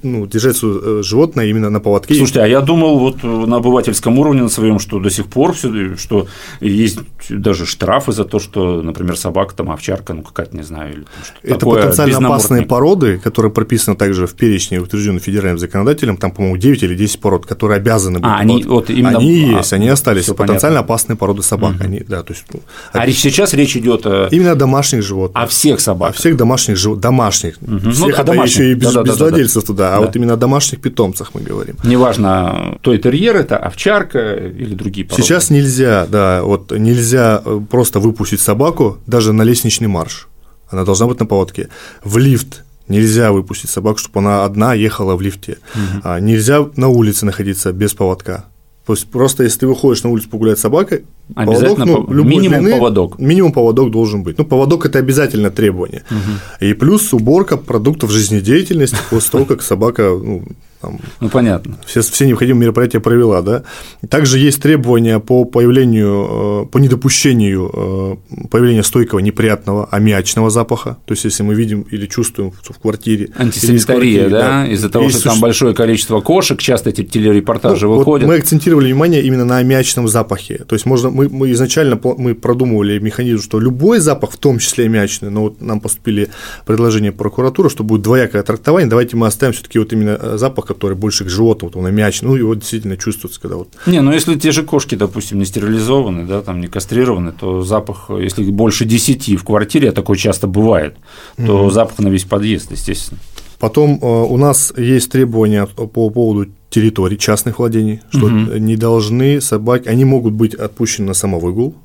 ну, 0.03 0.25
держать 0.25 0.57
э, 0.63 1.01
животное 1.03 1.47
именно 1.47 1.69
на 1.69 1.81
поводке. 1.81 2.15
Слушайте, 2.15 2.43
а 2.43 2.47
я 2.47 2.60
думал 2.61 2.99
вот 2.99 3.23
на 3.23 3.57
обывательском 3.57 4.17
уровне 4.19 4.43
на 4.43 4.49
своем, 4.49 4.79
что 4.79 4.99
до 4.99 5.09
сих 5.09 5.27
пор 5.27 5.53
все, 5.53 5.95
что 5.97 6.27
есть 6.59 6.99
даже 7.29 7.65
штрафы 7.65 8.11
за 8.11 8.25
то, 8.25 8.39
что, 8.39 8.81
например, 8.81 9.17
собака 9.17 9.55
там 9.55 9.71
овчарка, 9.71 10.13
ну 10.13 10.23
какая-то 10.23 10.55
не 10.55 10.63
знаю, 10.63 10.93
или 10.93 11.05
что 11.23 11.35
Это 11.43 11.59
такое, 11.59 11.81
потенциально 11.81 12.17
опасные 12.17 12.65
породы, 12.65 13.17
которые 13.17 13.51
прописаны 13.51 13.95
также 13.95 14.27
в 14.27 14.33
перечне, 14.33 14.79
утвержденном 14.79 15.19
федеральным 15.19 15.59
законодателем, 15.59 16.17
там, 16.17 16.31
по-моему, 16.31 16.57
9 16.57 16.83
или 16.83 16.95
10 16.95 17.19
пород, 17.19 17.45
которые 17.45 17.77
обязаны 17.77 18.19
быть. 18.19 18.27
А, 18.27 18.37
они, 18.37 18.63
вот 18.63 18.89
именно... 18.89 19.19
они 19.19 19.53
а, 19.53 19.57
есть, 19.59 19.73
они 19.73 19.89
остались, 19.89 20.25
потенциально 20.25 20.59
понятно. 20.59 20.79
опасные 20.79 21.15
породы 21.17 21.43
собак, 21.43 21.75
угу. 21.75 21.83
они, 21.83 21.99
да, 21.99 22.23
то 22.23 22.33
есть. 22.33 22.45
Ну, 22.53 22.61
а 22.93 23.05
речь 23.05 23.19
сейчас 23.19 23.53
речь 23.53 23.75
идет 23.77 24.05
именно 24.31 24.51
о 24.51 24.55
домашних 24.55 25.03
животных. 25.03 25.43
О 25.43 25.47
всех 25.47 25.79
собаках. 25.79 26.15
О 26.15 26.19
всех 26.19 26.37
домашних 26.37 26.77
животных, 26.77 27.01
домашних. 27.01 27.57
Угу. 27.61 27.91
Всех, 27.91 27.99
ну, 27.99 28.09
это 28.09 28.23
домашних. 28.23 28.55
еще 28.55 28.71
и 28.71 28.73
без, 28.73 28.93
да, 28.93 29.03
да, 29.03 29.03
без 29.03 29.17
да, 29.17 29.25
владельцев 29.25 29.63
да, 29.63 29.67
туда, 29.67 29.89
а 29.89 29.99
да. 29.99 30.05
вот 30.05 30.15
именно 30.15 30.33
о 30.33 30.37
домашних 30.37 30.81
питомцах 30.81 31.31
мы 31.33 31.41
говорим. 31.41 31.75
Неважно, 31.83 32.50
это 32.51 32.79
той-терьер, 32.81 33.35
это 33.35 33.57
овчарка 33.57 34.35
или 34.35 34.73
другие 34.75 35.05
породы? 35.05 35.23
Сейчас 35.23 35.49
нельзя, 35.49 36.05
да, 36.07 36.43
вот 36.43 36.71
нельзя 36.71 37.41
э, 37.43 37.59
просто 37.69 37.99
выпустить 37.99 38.39
собаку 38.39 38.97
даже 39.07 39.33
на 39.33 39.43
лестничный 39.43 39.87
марш. 39.87 40.27
Она 40.69 40.85
должна 40.85 41.07
быть 41.07 41.19
на 41.19 41.25
поводке. 41.25 41.69
В 42.03 42.17
лифт 42.17 42.63
нельзя 42.87 43.31
выпустить 43.31 43.69
собаку, 43.69 43.99
чтобы 43.99 44.19
она 44.19 44.45
одна 44.45 44.73
ехала 44.73 45.15
в 45.15 45.21
лифте. 45.21 45.57
Угу. 45.73 46.01
А, 46.03 46.19
нельзя 46.19 46.67
на 46.75 46.87
улице 46.87 47.25
находиться 47.25 47.71
без 47.71 47.93
поводка. 47.93 48.45
То 48.85 48.93
есть 48.93 49.09
просто 49.09 49.43
если 49.43 49.59
ты 49.59 49.67
выходишь 49.67 50.03
на 50.03 50.09
улицу 50.09 50.29
погулять 50.29 50.57
с 50.57 50.61
собакой, 50.61 51.05
поводок, 51.35 51.77
ну, 51.77 52.23
минимум 52.23 52.59
длины, 52.59 52.71
поводок. 52.77 53.19
Минимум 53.19 53.51
поводок 53.51 53.91
должен 53.91 54.23
быть. 54.23 54.37
Ну, 54.37 54.45
поводок 54.45 54.85
это 54.85 54.99
обязательно 54.99 55.49
требование. 55.51 56.03
Угу. 56.09 56.65
И 56.65 56.73
плюс 56.73 57.13
уборка 57.13 57.57
продуктов 57.57 58.11
жизнедеятельности 58.11 58.97
после 59.09 59.31
того, 59.31 59.45
как 59.45 59.61
собака 59.61 60.03
ну, 60.03 60.43
там, 60.81 60.99
ну, 61.19 61.29
понятно. 61.29 61.77
Все, 61.85 62.01
все 62.01 62.25
необходимые 62.25 62.63
мероприятия 62.63 62.99
провела, 62.99 63.41
да. 63.41 63.63
Также 64.09 64.39
есть 64.39 64.61
требования 64.61 65.19
по 65.19 65.45
появлению, 65.45 66.63
э, 66.63 66.65
по 66.71 66.79
недопущению 66.79 67.71
э, 67.71 68.47
появления 68.47 68.81
стойкого 68.81 69.19
неприятного 69.19 69.87
аммиачного 69.91 70.49
запаха, 70.49 70.97
то 71.05 71.11
есть 71.11 71.23
если 71.23 71.43
мы 71.43 71.53
видим 71.53 71.81
или 71.81 72.07
чувствуем 72.07 72.51
в 72.51 72.79
квартире. 72.79 73.29
Антисанитария, 73.35 74.27
да, 74.29 74.41
да? 74.41 74.67
из-за 74.67 74.89
того, 74.89 75.09
что 75.09 75.23
там 75.23 75.39
большое 75.39 75.75
количество 75.75 76.19
кошек, 76.19 76.59
часто 76.59 76.89
эти 76.89 77.03
телерепортажи 77.03 77.85
ну, 77.85 77.97
выходят. 77.97 78.27
Вот 78.27 78.33
мы 78.33 78.39
акцентировали 78.39 78.85
внимание 78.85 79.21
именно 79.21 79.45
на 79.45 79.57
аммиачном 79.57 80.07
запахе, 80.07 80.63
то 80.67 80.73
есть 80.73 80.87
можно, 80.87 81.11
мы, 81.21 81.29
мы 81.29 81.51
изначально 81.51 81.99
мы 82.17 82.33
продумывали 82.33 82.99
механизм, 82.99 83.41
что 83.41 83.59
любой 83.59 83.99
запах, 83.99 84.31
в 84.31 84.37
том 84.37 84.59
числе 84.59 84.85
аммиачный, 84.85 85.29
но 85.29 85.43
вот 85.43 85.61
нам 85.61 85.79
поступили 85.79 86.29
предложения 86.65 87.11
прокуратуры, 87.11 87.69
что 87.69 87.83
будет 87.83 88.01
двоякое 88.01 88.43
трактование, 88.43 88.89
давайте 88.89 89.15
мы 89.15 89.27
оставим 89.27 89.53
все 89.53 89.63
таки 89.63 89.79
вот 89.79 89.93
именно 89.93 90.17
э, 90.19 90.37
запах, 90.37 90.65
который 90.65 90.97
больше 90.97 91.25
к 91.25 91.29
животному, 91.29 91.71
вот 91.73 91.85
он 91.85 91.93
мяч, 91.93 92.21
ну, 92.21 92.35
его 92.35 92.55
действительно 92.55 92.97
чувствуется, 92.97 93.39
когда 93.39 93.57
вот… 93.57 93.69
Не, 93.85 94.01
ну, 94.01 94.11
если 94.11 94.35
те 94.35 94.51
же 94.51 94.63
кошки, 94.63 94.95
допустим, 94.95 95.39
не 95.39 95.45
стерилизованы, 95.45 96.25
да, 96.25 96.41
там 96.41 96.59
не 96.61 96.67
кастрированы, 96.67 97.33
то 97.33 97.61
запах, 97.61 98.09
если 98.09 98.43
больше 98.49 98.85
10 98.85 99.39
в 99.39 99.43
квартире, 99.43 99.89
а 99.89 99.91
такое 99.91 100.17
часто 100.17 100.47
бывает, 100.47 100.95
то 101.37 101.63
угу. 101.63 101.71
запах 101.71 101.99
на 101.99 102.07
весь 102.07 102.23
подъезд, 102.23 102.71
естественно. 102.71 103.19
Потом 103.61 103.99
э, 104.01 104.05
у 104.05 104.37
нас 104.37 104.73
есть 104.75 105.11
требования 105.11 105.67
по 105.67 106.09
поводу 106.09 106.51
территорий 106.71 107.17
частных 107.17 107.59
владений, 107.59 108.01
что 108.09 108.25
угу. 108.25 108.57
не 108.57 108.75
должны 108.75 109.39
собаки, 109.39 109.87
они 109.87 110.03
могут 110.03 110.33
быть 110.33 110.55
отпущены 110.55 111.09
на 111.09 111.13
самовыгул, 111.13 111.75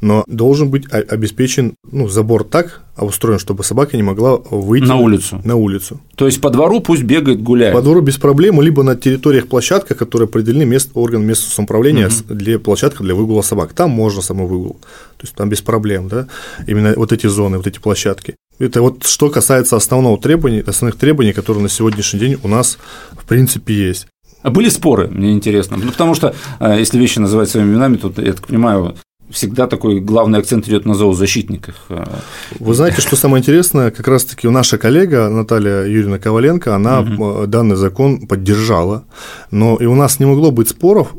но 0.00 0.22
должен 0.28 0.70
быть 0.70 0.84
обеспечен 0.92 1.74
ну, 1.90 2.08
забор 2.08 2.44
так 2.44 2.82
устроен, 2.96 3.40
чтобы 3.40 3.64
собака 3.64 3.96
не 3.96 4.04
могла 4.04 4.36
выйти 4.36 4.84
на 4.84 4.96
улицу. 4.96 5.40
На 5.44 5.56
улицу. 5.56 6.00
То 6.14 6.26
есть 6.26 6.40
по 6.40 6.50
двору 6.50 6.80
пусть 6.80 7.02
бегает, 7.02 7.42
гуляет. 7.42 7.74
По 7.74 7.82
двору 7.82 8.00
без 8.00 8.16
проблем, 8.18 8.60
либо 8.62 8.84
на 8.84 8.94
территориях 8.94 9.48
площадка, 9.48 9.94
которые 9.94 10.26
определены 10.26 10.64
мест, 10.64 10.90
орган 10.94 11.24
местного 11.24 11.50
самоуправления 11.50 12.06
угу. 12.06 12.34
для 12.34 12.58
площадка 12.58 13.02
для 13.02 13.16
выгула 13.16 13.42
собак. 13.42 13.72
Там 13.72 13.90
можно 13.90 14.22
самовыгул. 14.22 14.78
То 15.18 15.24
есть 15.24 15.34
там 15.34 15.48
без 15.48 15.60
проблем, 15.60 16.08
да, 16.08 16.28
именно 16.66 16.94
вот 16.96 17.12
эти 17.12 17.26
зоны, 17.26 17.56
вот 17.56 17.66
эти 17.66 17.80
площадки. 17.80 18.36
Это 18.58 18.80
вот 18.80 19.04
что 19.06 19.30
касается 19.30 19.76
основного 19.76 20.18
требования, 20.18 20.62
основных 20.66 20.98
требований, 20.98 21.32
которые 21.32 21.62
на 21.62 21.68
сегодняшний 21.68 22.20
день 22.20 22.38
у 22.42 22.48
нас 22.48 22.78
в 23.12 23.24
принципе 23.26 23.74
есть. 23.74 24.06
А 24.42 24.50
были 24.50 24.68
споры, 24.68 25.08
мне 25.08 25.32
интересно. 25.32 25.76
Ну, 25.76 25.90
потому 25.90 26.14
что, 26.14 26.34
э, 26.60 26.76
если 26.78 26.98
вещи 26.98 27.18
называть 27.18 27.50
своими 27.50 27.70
именами, 27.70 27.96
тут, 27.96 28.18
я 28.18 28.32
так 28.32 28.46
понимаю, 28.46 28.96
всегда 29.30 29.66
такой 29.66 30.00
главный 30.00 30.38
акцент 30.38 30.68
идет 30.68 30.86
на 30.86 30.94
зоозащитниках. 30.94 31.88
Вы 32.58 32.74
знаете, 32.74 33.00
что 33.00 33.16
самое 33.16 33.40
интересное, 33.40 33.90
как 33.90 34.08
раз-таки 34.08 34.48
наша 34.48 34.78
коллега 34.78 35.28
Наталья 35.28 35.84
Юрьевна 35.84 36.18
Коваленко, 36.18 36.74
она 36.74 37.00
угу. 37.00 37.46
данный 37.46 37.76
закон 37.76 38.26
поддержала, 38.26 39.04
но 39.50 39.76
и 39.76 39.86
у 39.86 39.94
нас 39.94 40.20
не 40.20 40.26
могло 40.26 40.50
быть 40.50 40.68
споров, 40.68 41.14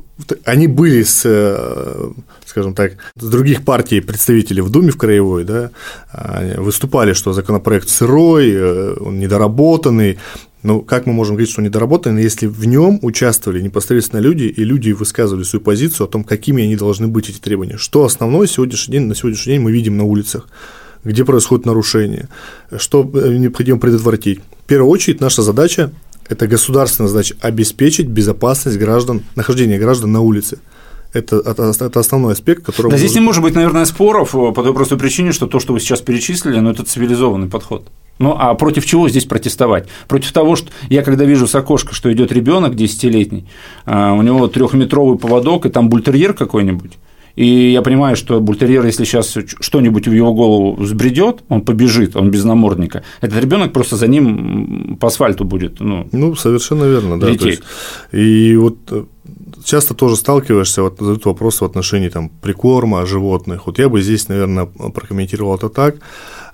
они 0.46 0.68
были 0.68 1.04
с, 1.04 1.22
э, 1.26 2.10
скажем 2.46 2.74
так, 2.74 2.94
с 3.16 3.30
других 3.30 3.64
партий 3.64 4.02
представителей 4.02 4.62
в 4.62 4.70
Думе 4.70 4.92
в 4.92 4.98
Краевой, 4.98 5.44
да, 5.44 5.72
выступали, 6.58 7.14
что 7.14 7.34
законопроект 7.34 7.90
сырой, 7.90 8.52
э, 8.52 8.96
он 9.00 9.20
недоработанный, 9.20 10.18
но 10.68 10.82
как 10.82 11.06
мы 11.06 11.14
можем 11.14 11.36
говорить, 11.36 11.50
что 11.50 11.62
недоработанный, 11.62 12.22
если 12.22 12.46
в 12.46 12.66
нем 12.66 13.00
участвовали 13.02 13.62
непосредственно 13.62 14.20
люди, 14.20 14.44
и 14.44 14.66
люди 14.66 14.92
высказывали 14.92 15.44
свою 15.44 15.64
позицию 15.64 16.08
о 16.08 16.10
том, 16.10 16.26
какими 16.26 16.62
они 16.62 16.76
должны 16.76 17.08
быть, 17.08 17.30
эти 17.30 17.38
требования? 17.38 17.78
Что 17.78 18.04
основное 18.04 18.48
сегодняшний 18.48 18.98
день, 18.98 19.04
на 19.04 19.16
сегодняшний 19.16 19.54
день 19.54 19.62
мы 19.62 19.72
видим 19.72 19.96
на 19.96 20.04
улицах? 20.04 20.50
Где 21.06 21.24
происходят 21.24 21.66
нарушения? 21.66 22.28
Что 22.76 23.10
э, 23.14 23.38
необходимо 23.38 23.80
предотвратить? 23.80 24.42
В 24.66 24.68
первую 24.68 24.92
очередь, 24.92 25.22
наша 25.22 25.42
задача– 25.42 25.94
это 26.28 26.48
государственная 26.48 27.08
задача– 27.08 27.36
обеспечить 27.40 28.08
безопасность 28.08 28.78
граждан, 28.78 29.24
нахождение 29.38 29.80
граждан 29.80 30.12
на 30.12 30.20
улице. 30.20 30.60
Это, 31.14 31.38
это, 31.38 31.72
это 31.80 31.98
основной 31.98 32.34
аспект, 32.34 32.66
который... 32.66 32.92
Да, 32.92 32.98
здесь 32.98 33.16
не 33.16 33.22
может 33.22 33.42
быть, 33.42 33.56
наверное, 33.56 33.86
споров 33.86 34.32
по 34.32 34.52
той 34.52 34.74
простой 34.74 34.98
причине, 34.98 35.32
что 35.32 35.48
то, 35.48 35.62
что 35.62 35.72
вы 35.72 35.80
сейчас 35.80 36.02
перечислили, 36.02 36.60
ну, 36.60 36.72
это 36.72 36.84
цивилизованный 36.84 37.48
подход. 37.48 37.88
Ну, 38.20 38.36
а 38.38 38.54
против 38.56 38.86
чего 38.86 39.10
здесь 39.10 39.26
протестовать? 39.26 39.88
Против 40.08 40.32
того, 40.32 40.56
что 40.56 40.70
я 40.90 41.04
когда 41.04 41.26
вижу 41.26 41.48
с 41.48 41.56
окошка, 41.56 41.94
что 41.94 42.12
идет 42.12 42.32
ребенок 42.32 42.76
десятилетний, 42.76 43.48
а, 43.86 44.14
у 44.14 44.22
него 44.22 44.48
трехметровый 44.48 45.18
поводок, 45.18 45.66
и 45.66 45.70
там 45.70 45.90
бультерьер 45.90 46.34
какой-нибудь, 46.34 46.94
и 47.38 47.72
я 47.72 47.84
понимаю, 47.84 48.16
что 48.16 48.42
бультерьер, 48.42 48.84
если 48.84 49.06
сейчас 49.06 49.38
что-нибудь 49.60 50.08
в 50.08 50.12
его 50.12 50.34
голову 50.34 50.76
взбредет, 50.76 51.44
он 51.50 51.62
побежит, 51.62 52.16
он 52.16 52.32
без 52.32 52.44
намордника. 52.44 53.04
Этот 53.22 53.40
ребенок 53.40 53.74
просто 53.74 53.96
за 53.96 54.08
ним 54.08 54.98
по 55.00 55.08
асфальту 55.08 55.46
будет. 55.46 55.80
Ну, 55.80 56.08
ну 56.12 56.36
совершенно 56.36 56.86
верно, 56.86 57.20
да. 57.20 57.30
Есть, 57.30 57.62
и 58.12 58.56
вот 58.56 58.78
э, 58.90 59.04
часто 59.64 59.94
тоже 59.94 60.16
сталкиваешься, 60.16 60.82
вот 60.82 61.00
задают 61.00 61.26
вопрос 61.26 61.62
в 61.62 61.66
отношении 61.66 62.10
там, 62.10 62.30
прикорма 62.30 63.06
животных. 63.06 63.68
Вот 63.68 63.80
я 63.80 63.90
бы 63.90 64.02
здесь, 64.02 64.30
наверное, 64.30 64.66
прокомментировал 64.66 65.56
это 65.56 65.70
так. 65.70 65.96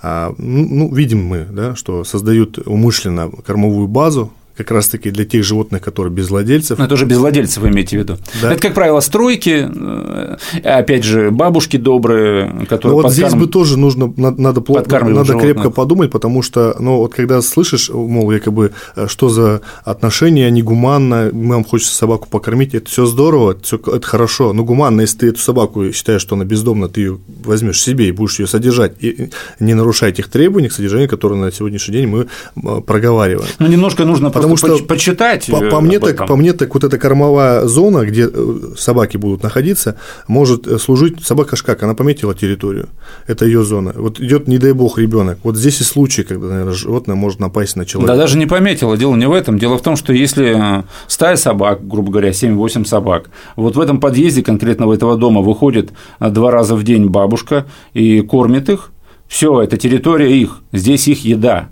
А, 0.02 0.34
ну, 0.38 0.68
ну, 0.70 0.94
видим 0.94 1.26
мы, 1.26 1.46
да, 1.52 1.76
что 1.76 2.04
создают 2.04 2.58
умышленно 2.66 3.32
кормовую 3.46 3.88
базу, 3.88 4.32
как 4.56 4.72
раз-таки 4.72 5.10
для 5.10 5.26
тех 5.26 5.44
животных, 5.44 5.82
которые 5.82 6.14
без 6.14 6.30
владельцев. 6.30 6.78
Но 6.78 6.86
это 6.86 6.94
уже 6.94 7.06
без 7.06 7.18
владельцев 7.18 7.64
вы 7.64 7.70
имеете 7.70 7.98
в 7.98 8.00
виду. 8.02 8.18
Да. 8.42 8.52
Это, 8.52 8.62
как 8.62 8.74
правило, 8.74 9.00
стройки, 9.00 9.68
э, 9.68 10.38
опять 10.64 11.04
же, 11.04 11.32
бабушки 11.32 11.78
добрые, 11.78 12.66
которые 12.70 12.92
Ну, 12.92 12.96
вот 12.96 13.04
подкарм... 13.04 13.30
здесь 13.30 13.34
бы 13.34 13.48
тоже 13.48 13.78
нужно, 13.78 14.14
надо, 14.16 14.62
плотно, 14.62 15.10
надо 15.10 15.40
крепко 15.40 15.70
подумать, 15.70 16.12
потому 16.12 16.42
что, 16.42 16.76
ну, 16.80 16.98
вот 16.98 17.14
когда 17.14 17.42
слышишь, 17.42 17.90
мол, 17.90 18.32
якобы, 18.32 18.72
э, 18.96 19.08
что 19.08 19.30
за 19.30 19.62
отношения, 19.84 20.50
негуманно, 20.52 21.32
нам 21.32 21.64
хочется 21.64 21.96
собаку 21.96 22.28
покормить, 22.30 22.76
это 22.76 22.90
все 22.90 23.06
здорово, 23.06 23.58
все 23.62 23.78
это 23.78 24.06
хорошо, 24.06 24.54
но 24.54 24.64
гуманно, 24.64 25.02
если 25.02 25.18
ты 25.18 25.28
эту 25.30 25.40
собаку 25.40 25.92
считаешь, 25.92 26.22
что 26.22 26.36
она 26.36 26.46
бездомна, 26.46 26.90
ты 26.90 27.02
ее 27.02 27.20
возьмешь 27.44 27.82
себе 27.82 28.08
и 28.08 28.12
будешь 28.12 28.40
ее 28.40 28.48
содержать, 28.48 28.94
и 29.02 29.30
не 29.60 29.74
нарушая 29.74 30.12
тех 30.12 30.28
требований 30.28 30.70
к 30.70 30.74
содержанию, 30.74 31.10
которые 31.10 31.40
на 31.40 31.52
сегодняшний 31.52 31.94
день 31.94 32.08
мы 32.08 32.82
проговариваем. 32.82 33.50
Ну, 33.60 33.68
немножко 33.68 34.06
нужно 34.06 34.30
потому 34.44 34.78
что 34.78 34.86
почитать. 34.86 35.48
По, 35.48 35.62
по, 35.62 35.82
мне 35.82 36.00
так, 36.00 36.28
по 36.28 36.36
мне 36.36 36.54
так 36.54 36.74
вот 36.74 36.84
эта 36.84 36.98
кормовая 36.98 37.66
зона, 37.66 38.06
где 38.06 38.30
э, 38.32 38.60
собаки 38.78 39.18
будут 39.18 39.44
находиться, 39.44 39.98
может 40.28 40.68
э, 40.68 40.78
служить 40.78 41.24
собака 41.26 41.56
как, 41.64 41.84
она 41.84 41.94
пометила 41.94 42.34
территорию, 42.34 42.90
это 43.28 43.46
ее 43.46 43.64
зона. 43.64 43.94
Вот 43.96 44.20
идет, 44.20 44.48
не 44.48 44.58
дай 44.58 44.74
бог, 44.74 44.98
ребенок. 44.98 45.40
Вот 45.44 45.56
здесь 45.56 45.82
и 45.82 45.84
случай, 45.84 46.24
когда, 46.24 46.48
наверное, 46.48 46.74
животное 46.74 47.16
может 47.16 47.40
напасть 47.40 47.76
на 47.76 47.86
человека. 47.86 48.14
Да, 48.14 48.20
даже 48.20 48.38
не 48.38 48.46
пометила. 48.46 48.98
Дело 48.98 49.16
не 49.16 49.28
в 49.28 49.32
этом. 49.32 49.58
Дело 49.58 49.78
в 49.78 49.82
том, 49.82 49.96
что 49.96 50.14
если 50.14 50.80
э, 50.80 50.84
стая 51.08 51.36
собак, 51.36 51.88
грубо 51.88 52.12
говоря, 52.12 52.30
7-8 52.30 52.86
собак, 52.86 53.30
вот 53.56 53.76
в 53.76 53.80
этом 53.80 54.00
подъезде 54.00 54.44
конкретного 54.44 54.94
этого 54.94 55.18
дома 55.18 55.42
выходит 55.42 55.92
два 56.20 56.52
раза 56.52 56.76
в 56.76 56.84
день 56.84 57.08
бабушка 57.08 57.66
и 57.94 58.22
кормит 58.22 58.70
их, 58.70 58.92
все, 59.28 59.62
это 59.62 59.78
территория 59.78 60.38
их, 60.38 60.60
здесь 60.72 61.08
их 61.08 61.26
еда 61.26 61.70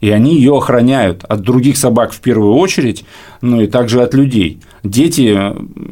и 0.00 0.10
они 0.10 0.36
ее 0.36 0.56
охраняют 0.56 1.24
от 1.24 1.42
других 1.42 1.76
собак 1.76 2.12
в 2.12 2.20
первую 2.20 2.54
очередь, 2.54 3.04
ну 3.40 3.60
и 3.60 3.66
также 3.66 4.02
от 4.02 4.14
людей. 4.14 4.60
Дети, 4.82 5.38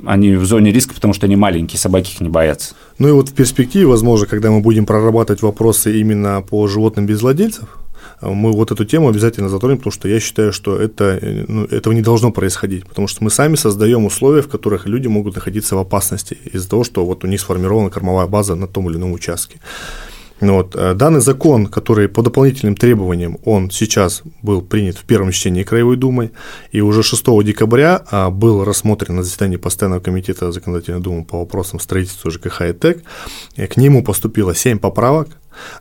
они 0.06 0.34
в 0.36 0.44
зоне 0.46 0.72
риска, 0.72 0.94
потому 0.94 1.12
что 1.12 1.26
они 1.26 1.36
маленькие, 1.36 1.78
собаки 1.78 2.12
их 2.12 2.20
не 2.20 2.28
боятся. 2.28 2.74
Ну 2.98 3.08
и 3.08 3.12
вот 3.12 3.28
в 3.28 3.34
перспективе, 3.34 3.86
возможно, 3.86 4.26
когда 4.26 4.50
мы 4.50 4.60
будем 4.60 4.86
прорабатывать 4.86 5.42
вопросы 5.42 6.00
именно 6.00 6.42
по 6.42 6.66
животным 6.66 7.06
без 7.06 7.22
владельцев, 7.22 7.78
мы 8.20 8.52
вот 8.52 8.72
эту 8.72 8.84
тему 8.84 9.08
обязательно 9.08 9.48
затронем, 9.48 9.78
потому 9.78 9.92
что 9.92 10.08
я 10.08 10.18
считаю, 10.18 10.52
что 10.52 10.76
это, 10.76 11.20
ну, 11.46 11.64
этого 11.64 11.92
не 11.92 12.02
должно 12.02 12.32
происходить, 12.32 12.86
потому 12.86 13.06
что 13.06 13.22
мы 13.22 13.30
сами 13.30 13.54
создаем 13.54 14.06
условия, 14.06 14.42
в 14.42 14.48
которых 14.48 14.86
люди 14.86 15.06
могут 15.06 15.36
находиться 15.36 15.76
в 15.76 15.78
опасности 15.78 16.36
из-за 16.52 16.68
того, 16.68 16.82
что 16.82 17.04
вот 17.04 17.22
у 17.24 17.26
них 17.28 17.40
сформирована 17.40 17.90
кормовая 17.90 18.26
база 18.26 18.56
на 18.56 18.66
том 18.66 18.90
или 18.90 18.96
ином 18.96 19.12
участке. 19.12 19.60
Ну 20.40 20.54
вот. 20.54 20.76
Э, 20.76 20.94
данный 20.94 21.20
закон, 21.20 21.66
который 21.66 22.08
по 22.08 22.22
дополнительным 22.22 22.76
требованиям, 22.76 23.38
он 23.44 23.70
сейчас 23.70 24.22
был 24.42 24.62
принят 24.62 24.96
в 24.96 25.04
первом 25.04 25.32
чтении 25.32 25.64
Краевой 25.64 25.96
Думой, 25.96 26.30
и 26.70 26.80
уже 26.80 27.02
6 27.02 27.24
декабря 27.44 28.02
а, 28.10 28.30
был 28.30 28.64
рассмотрен 28.64 29.16
на 29.16 29.22
заседании 29.22 29.56
Постоянного 29.56 30.00
комитета 30.00 30.52
Законодательной 30.52 31.00
Думы 31.00 31.24
по 31.24 31.38
вопросам 31.38 31.80
строительства 31.80 32.30
ЖКХ 32.30 32.62
и 32.62 32.72
ТЭК. 32.72 33.02
К 33.56 33.76
нему 33.76 34.04
поступило 34.04 34.54
7 34.54 34.78
поправок, 34.78 35.28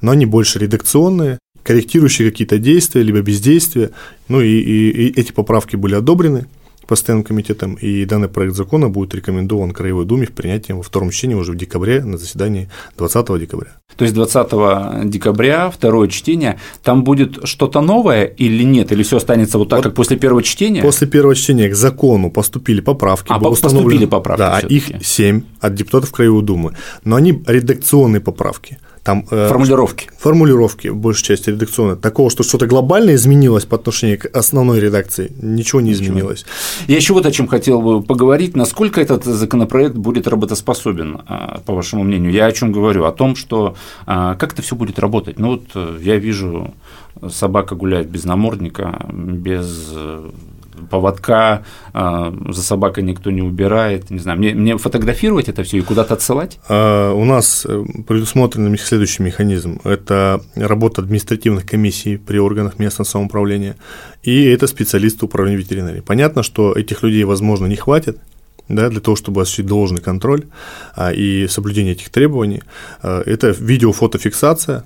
но 0.01 0.11
они 0.11 0.25
больше 0.25 0.59
редакционные, 0.59 1.39
корректирующие 1.63 2.31
какие-то 2.31 2.57
действия, 2.57 3.03
либо 3.03 3.21
бездействия, 3.21 3.91
ну 4.27 4.41
и, 4.41 4.47
и, 4.47 4.89
и 4.89 5.19
эти 5.19 5.31
поправки 5.31 5.75
были 5.75 5.95
одобрены, 5.95 6.47
постоянным 6.87 7.23
комитетом, 7.23 7.75
и 7.75 8.05
данный 8.05 8.29
проект 8.29 8.55
закона 8.55 8.89
будет 8.89 9.13
рекомендован 9.13 9.71
Краевой 9.71 10.05
Думе 10.05 10.25
в 10.25 10.31
принятии 10.31 10.71
во 10.71 10.81
втором 10.81 11.11
чтении 11.11 11.35
уже 11.35 11.51
в 11.51 11.55
декабре 11.55 12.03
на 12.03 12.17
заседании 12.17 12.69
20 12.97 13.39
декабря. 13.39 13.71
То 13.95 14.05
есть 14.05 14.15
20 14.15 15.09
декабря, 15.09 15.69
второе 15.69 16.07
чтение, 16.07 16.59
там 16.83 17.03
будет 17.03 17.47
что-то 17.47 17.81
новое 17.81 18.25
или 18.25 18.63
нет, 18.63 18.91
или 18.91 19.03
все 19.03 19.17
останется 19.17 19.57
вот 19.57 19.69
так, 19.69 19.77
вот 19.77 19.83
как 19.85 19.95
после 19.95 20.17
первого 20.17 20.43
чтения? 20.43 20.81
После 20.81 21.07
первого 21.07 21.35
чтения 21.35 21.69
к 21.69 21.75
закону 21.75 22.31
поступили 22.31 22.81
поправки. 22.81 23.31
А, 23.31 23.39
поступили 23.39 24.05
поправки. 24.05 24.39
Да, 24.39 24.59
их 24.59 24.91
7 25.01 25.41
от 25.59 25.75
депутатов 25.75 26.11
Краевой 26.11 26.43
Думы, 26.43 26.73
но 27.03 27.15
они 27.15 27.43
редакционные 27.47 28.21
поправки. 28.21 28.77
Там, 29.07 29.23
э, 29.31 29.47
формулировки. 29.47 30.09
Формулировки, 30.19 30.89
большей 30.89 31.23
части 31.23 31.49
редакционные. 31.49 31.95
Такого, 31.95 32.29
что 32.29 32.43
что-то 32.43 32.67
глобальное 32.67 33.15
изменилось 33.15 33.63
по 33.63 33.77
отношению 33.77 34.19
к 34.19 34.25
основной 34.37 34.81
редакции, 34.81 35.31
ничего 35.41 35.79
не 35.79 35.91
ничего. 35.91 36.03
изменилось. 36.03 36.45
Я 36.87 36.97
еще 36.97 37.13
вот 37.13 37.25
о 37.25 37.31
чем 37.31 37.47
хотел 37.47 37.81
бы 37.81 38.03
поговорить. 38.03 38.57
Насколько 38.57 38.99
этот 38.99 39.23
законопроект 39.23 39.95
будет 39.95 40.27
работоспособен, 40.27 41.21
а, 41.25 41.61
по 41.65 41.73
вашему 41.73 42.03
мнению? 42.03 42.33
Я 42.33 42.47
о 42.47 42.51
чем 42.51 42.73
говорю? 42.73 43.05
О 43.05 43.13
том, 43.13 43.37
что 43.37 43.77
а, 44.05 44.35
как 44.35 44.51
это 44.51 44.61
все 44.61 44.75
будет 44.75 44.99
работать. 44.99 45.39
Ну 45.39 45.51
вот 45.51 45.63
э, 45.75 45.99
я 46.01 46.17
вижу, 46.17 46.73
собака 47.29 47.75
гуляет 47.75 48.09
без 48.09 48.25
намордника, 48.25 49.05
без 49.09 49.87
э, 49.93 50.29
поводка, 50.89 51.63
а, 51.93 52.33
за 52.49 52.61
собакой 52.61 53.03
никто 53.03 53.31
не 53.31 53.41
убирает, 53.41 54.09
не 54.09 54.19
знаю, 54.19 54.37
мне, 54.37 54.53
мне 54.53 54.77
фотографировать 54.77 55.49
это 55.49 55.63
все 55.63 55.77
и 55.77 55.81
куда-то 55.81 56.13
отсылать? 56.13 56.59
А, 56.69 57.13
у 57.13 57.25
нас 57.25 57.65
э, 57.67 57.83
предусмотрен 58.07 58.77
следующий 58.77 59.23
механизм– 59.23 59.79
это 59.83 60.41
работа 60.55 61.01
административных 61.01 61.65
комиссий 61.65 62.17
при 62.17 62.37
органах 62.37 62.79
местного 62.79 63.07
самоуправления, 63.07 63.75
и 64.23 64.45
это 64.45 64.67
специалисты 64.67 65.25
управления 65.25 65.57
ветеринарии. 65.57 66.01
Понятно, 66.01 66.43
что 66.43 66.73
этих 66.73 67.03
людей, 67.03 67.23
возможно, 67.23 67.65
не 67.65 67.75
хватит, 67.75 68.17
да, 68.69 68.89
для 68.89 68.99
того, 68.99 69.15
чтобы 69.15 69.41
осуществить 69.41 69.67
должный 69.67 70.01
контроль 70.01 70.45
а, 70.95 71.11
и 71.11 71.47
соблюдение 71.47 71.93
этих 71.93 72.09
требований. 72.09 72.63
А, 73.01 73.21
это 73.21 73.49
видео-фотофиксация, 73.49 74.83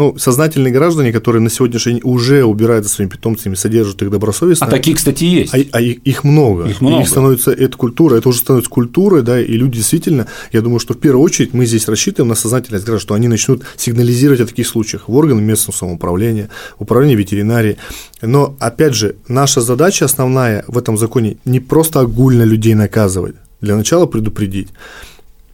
ну, 0.00 0.16
сознательные 0.16 0.72
граждане, 0.72 1.12
которые 1.12 1.42
на 1.42 1.50
сегодняшний 1.50 1.92
день 1.92 2.00
уже 2.04 2.42
убирают 2.42 2.86
за 2.86 2.90
своими 2.90 3.10
питомцами, 3.10 3.54
содержат 3.54 4.00
их 4.00 4.10
добросовестно. 4.10 4.66
А 4.66 4.70
такие, 4.70 4.96
кстати, 4.96 5.24
есть. 5.24 5.54
А, 5.54 5.58
а 5.72 5.80
их 5.82 6.24
много. 6.24 6.68
Их 6.68 6.80
много. 6.80 7.02
Их 7.02 7.08
становится 7.08 7.50
эта 7.50 7.76
культура, 7.76 8.16
это 8.16 8.30
уже 8.30 8.38
становится 8.38 8.70
культурой, 8.70 9.20
да, 9.20 9.38
и 9.38 9.52
люди 9.52 9.76
действительно, 9.76 10.26
я 10.52 10.62
думаю, 10.62 10.80
что 10.80 10.94
в 10.94 10.98
первую 10.98 11.22
очередь 11.22 11.52
мы 11.52 11.66
здесь 11.66 11.86
рассчитываем 11.86 12.30
на 12.30 12.34
сознательность 12.34 12.86
граждан, 12.86 13.02
что 13.02 13.14
они 13.14 13.28
начнут 13.28 13.62
сигнализировать 13.76 14.40
о 14.40 14.46
таких 14.46 14.66
случаях 14.66 15.06
в 15.06 15.14
органы 15.14 15.42
местного 15.42 15.76
самоуправления, 15.76 16.48
в 16.78 16.82
управлении 16.82 17.16
ветеринарии. 17.16 17.76
Но, 18.22 18.56
опять 18.58 18.94
же, 18.94 19.16
наша 19.28 19.60
задача 19.60 20.06
основная 20.06 20.64
в 20.66 20.78
этом 20.78 20.96
законе 20.96 21.36
не 21.44 21.60
просто 21.60 22.00
огульно 22.00 22.44
людей 22.44 22.72
наказывать, 22.72 23.34
для 23.60 23.76
начала 23.76 24.06
предупредить, 24.06 24.68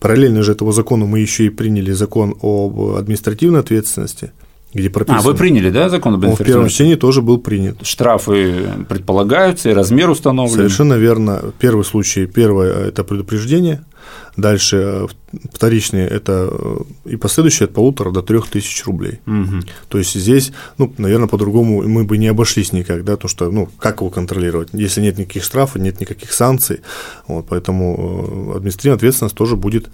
Параллельно 0.07 0.45
же 0.45 0.53
этому 0.53 0.71
закону 0.71 1.07
мы 1.07 1.19
еще 1.19 1.47
и 1.47 1.49
приняли 1.49 1.91
закон 1.91 2.37
об 2.41 2.81
административной 2.97 3.59
ответственности, 3.59 4.31
где 4.73 4.89
прописано. 4.89 5.19
А, 5.19 5.23
вы 5.23 5.35
приняли, 5.35 5.69
да, 5.71 5.89
закон 5.89 6.15
об 6.15 6.21
административной 6.21 6.61
Он 6.61 6.69
в 6.69 6.69
первом 6.69 6.69
чтении 6.69 6.95
тоже 6.95 7.23
был 7.23 7.39
принят. 7.39 7.85
Штрафы 7.85 8.69
предполагаются, 8.89 9.71
и 9.71 9.73
размер 9.73 10.09
установлен. 10.09 10.55
Совершенно 10.55 10.95
верно. 10.95 11.53
Первый 11.59 11.85
случай, 11.85 12.27
первое– 12.27 12.87
это 12.89 13.03
предупреждение– 13.03 13.85
Дальше 14.37 14.77
э, 14.77 15.07
вторичные– 15.53 16.07
это 16.09 16.49
э, 16.51 16.77
и 17.07 17.17
последующие 17.17 17.65
от 17.65 17.73
полутора 17.73 18.11
до 18.11 18.23
трех 18.23 18.49
тысяч 18.49 18.85
рублей. 18.85 19.21
Угу. 19.27 19.63
То 19.89 19.99
есть 19.99 20.15
здесь, 20.15 20.53
ну, 20.79 20.93
наверное, 20.99 21.29
по-другому 21.29 21.83
мы 21.83 22.05
бы 22.05 22.19
не 22.19 22.29
обошлись 22.29 22.73
никак, 22.73 23.05
да, 23.05 23.13
потому 23.13 23.31
что, 23.31 23.51
ну, 23.51 23.69
как 23.79 24.01
его 24.01 24.11
контролировать, 24.11 24.69
если 24.73 25.01
нет 25.01 25.19
никаких 25.19 25.43
штрафов, 25.43 25.81
нет 25.81 26.01
никаких 26.01 26.33
санкций, 26.33 26.81
вот, 27.27 27.47
поэтому 27.49 28.53
э, 28.53 28.57
административная 28.57 28.97
ответственность 28.97 29.37
тоже 29.37 29.57
будет, 29.57 29.89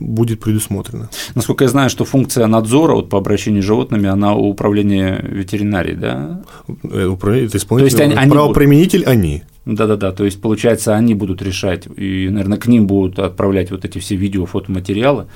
будет 0.00 0.40
предусмотрена. 0.40 1.08
Насколько 1.34 1.64
я 1.64 1.70
знаю, 1.70 1.88
что 1.88 2.04
функция 2.04 2.46
надзора 2.48 2.94
вот, 2.94 3.08
по 3.08 3.18
обращению 3.18 3.62
с 3.62 3.66
животными, 3.66 4.08
она 4.08 4.34
у 4.34 4.48
управления 4.50 5.20
ветеринарии, 5.22 5.94
да? 5.94 6.42
Управление, 6.66 7.46
это 7.48 7.58
исполнитель, 7.58 7.96
То 7.96 8.02
есть 8.02 8.18
они, 8.18 8.30
правоприменитель 8.30 9.04
они. 9.04 9.44
Да-да-да, 9.68 10.12
то 10.12 10.24
есть, 10.24 10.40
получается, 10.40 10.96
они 10.96 11.14
будут 11.14 11.42
решать, 11.42 11.86
и, 11.94 12.28
наверное, 12.30 12.56
к 12.56 12.66
ним 12.66 12.86
будут 12.86 13.18
отправлять 13.18 13.70
вот 13.70 13.84
эти 13.84 13.98
все 13.98 14.16
видео, 14.16 14.46
фотоматериалы. 14.46 15.26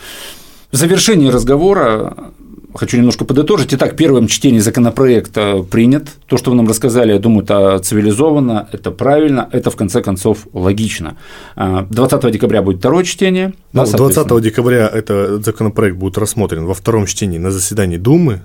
В 0.71 0.77
завершении 0.77 1.29
разговора 1.29 2.33
хочу 2.75 2.97
немножко 2.97 3.27
подытожить. 3.27 3.75
Итак, 3.75 3.95
первым 3.95 4.29
чтением 4.29 4.63
законопроекта 4.63 5.63
принят. 5.71 6.09
То, 6.27 6.39
что 6.39 6.51
вы 6.51 6.57
нам 6.57 6.67
рассказали, 6.67 7.13
я 7.13 7.19
думаю, 7.19 7.45
это 7.45 7.79
цивилизованно, 7.79 8.71
это 8.73 8.91
правильно, 8.91 9.51
это 9.53 9.71
в 9.71 9.77
конце 9.77 10.01
концов 10.03 10.47
логично. 10.55 11.19
20 11.57 12.25
а, 12.25 12.31
декабря 12.31 12.63
будет 12.63 12.79
второе 12.79 13.05
чтение. 13.05 13.53
Ну, 13.75 13.85
да, 13.85 13.97
20 13.99 14.43
декабря 14.43 14.89
этот 14.89 15.45
законопроект 15.45 15.99
будет 15.99 16.17
рассмотрен 16.17 16.65
во 16.65 16.73
втором 16.73 17.05
чтении 17.05 17.37
на 17.37 17.51
заседании 17.51 17.99
Думы 17.99 18.41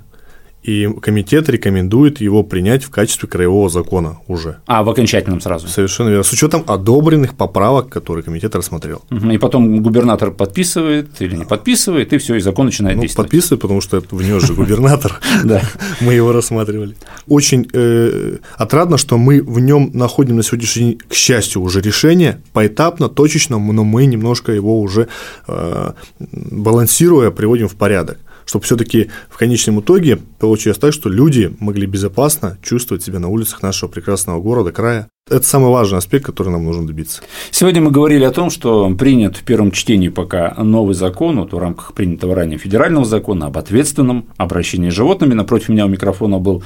и 0.63 0.89
комитет 1.01 1.47
рекомендует 1.47 2.19
его 2.19 2.43
принять 2.43 2.83
в 2.83 2.89
качестве 2.89 3.29
краевого 3.29 3.69
закона 3.69 4.17
уже. 4.27 4.57
А, 4.65 4.83
в 4.83 4.89
окончательном 4.89 5.39
сразу? 5.39 5.67
Совершенно 5.67 6.09
верно, 6.09 6.23
с 6.23 6.31
учетом 6.31 6.63
одобренных 6.67 7.35
поправок, 7.35 7.89
которые 7.89 8.23
комитет 8.23 8.53
рассмотрел. 8.55 9.01
И 9.09 9.37
потом 9.37 9.81
губернатор 9.81 10.31
подписывает 10.31 11.21
или 11.21 11.37
не 11.37 11.45
подписывает, 11.45 12.11
и 12.11 12.17
все, 12.17 12.35
и 12.35 12.39
закон 12.39 12.65
начинает 12.65 12.97
ну, 12.97 13.03
действовать. 13.03 13.29
Подписывает, 13.29 13.61
потому 13.61 13.81
что 13.81 14.03
внес 14.11 14.43
же 14.43 14.53
губернатор, 14.55 15.19
мы 16.01 16.13
его 16.13 16.33
рассматривали. 16.33 16.95
Очень 17.27 17.69
э, 17.71 18.37
отрадно, 18.57 18.97
что 18.97 19.17
мы 19.17 19.41
в 19.41 19.59
нем 19.59 19.91
находим 19.93 20.35
на 20.35 20.43
сегодняшний 20.43 20.83
день, 20.83 20.99
к 21.07 21.13
счастью, 21.13 21.61
уже 21.61 21.81
решение 21.81 22.41
поэтапно, 22.51 23.07
точечно, 23.07 23.57
но 23.57 23.83
мы 23.83 24.05
немножко 24.05 24.51
его 24.51 24.81
уже 24.81 25.07
э, 25.47 25.91
балансируя 26.19 27.31
приводим 27.31 27.69
в 27.69 27.75
порядок 27.75 28.17
чтобы 28.47 28.63
все-таки 28.63 29.11
в 29.29 29.37
конечном 29.37 29.81
итоге 29.81 30.17
получилось 30.39 30.79
так, 30.79 30.93
что 30.93 31.09
люди 31.09 31.53
могли 31.59 31.85
безопасно 31.85 32.57
чувствовать 32.63 33.03
себя 33.03 33.19
на 33.19 33.27
улицах 33.27 33.61
нашего 33.61 33.89
прекрасного 33.89 34.41
города, 34.41 34.71
края. 34.71 35.09
Это 35.29 35.43
самый 35.43 35.69
важный 35.71 35.97
аспект, 35.97 36.25
который 36.25 36.49
нам 36.49 36.63
нужно 36.63 36.87
добиться. 36.87 37.21
Сегодня 37.51 37.81
мы 37.81 37.91
говорили 37.91 38.23
о 38.23 38.31
том, 38.31 38.49
что 38.49 38.89
принят 38.91 39.35
в 39.35 39.43
первом 39.43 39.71
чтении 39.71 40.07
пока 40.07 40.53
новый 40.57 40.95
закон, 40.95 41.39
вот 41.39 41.51
в 41.51 41.57
рамках 41.57 41.93
принятого 41.93 42.33
ранее 42.33 42.57
федерального 42.57 43.05
закона 43.05 43.47
об 43.47 43.57
ответственном 43.57 44.27
обращении 44.37 44.89
с 44.89 44.93
животными. 44.93 45.33
Напротив 45.33 45.69
меня 45.69 45.85
у 45.85 45.89
микрофона 45.89 46.39
был 46.39 46.63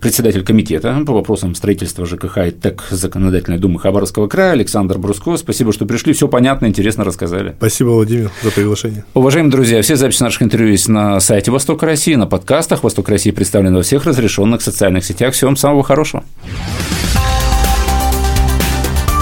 председатель 0.00 0.42
комитета 0.44 1.00
по 1.06 1.12
вопросам 1.12 1.54
строительства 1.54 2.04
ЖКХ 2.04 2.38
и 2.38 2.50
ТЭК 2.50 2.84
Законодательной 2.90 3.58
Думы 3.58 3.78
Хабаровского 3.78 4.26
края 4.26 4.52
Александр 4.52 4.98
Бруско. 4.98 5.36
Спасибо, 5.36 5.72
что 5.72 5.86
пришли, 5.86 6.12
все 6.12 6.26
понятно, 6.26 6.66
интересно 6.66 7.04
рассказали. 7.04 7.54
Спасибо, 7.58 7.90
Владимир, 7.90 8.30
за 8.42 8.50
приглашение. 8.50 9.04
Уважаемые 9.14 9.52
друзья, 9.52 9.80
все 9.82 9.94
записи 9.94 10.22
наших 10.22 10.42
интервью 10.42 10.72
есть 10.72 10.88
на 10.88 11.20
сайте 11.20 11.50
Восток 11.50 11.82
России, 11.84 12.14
на 12.14 12.26
подкастах. 12.26 12.82
Восток 12.82 13.08
России 13.08 13.30
представлен 13.30 13.74
во 13.74 13.82
всех 13.82 14.06
разрешенных 14.06 14.62
социальных 14.62 15.04
сетях. 15.04 15.34
Всем 15.34 15.56
самого 15.56 15.84
хорошего. 15.84 16.24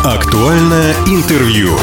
Актуальное 0.03 0.95
интервью. 1.07 1.77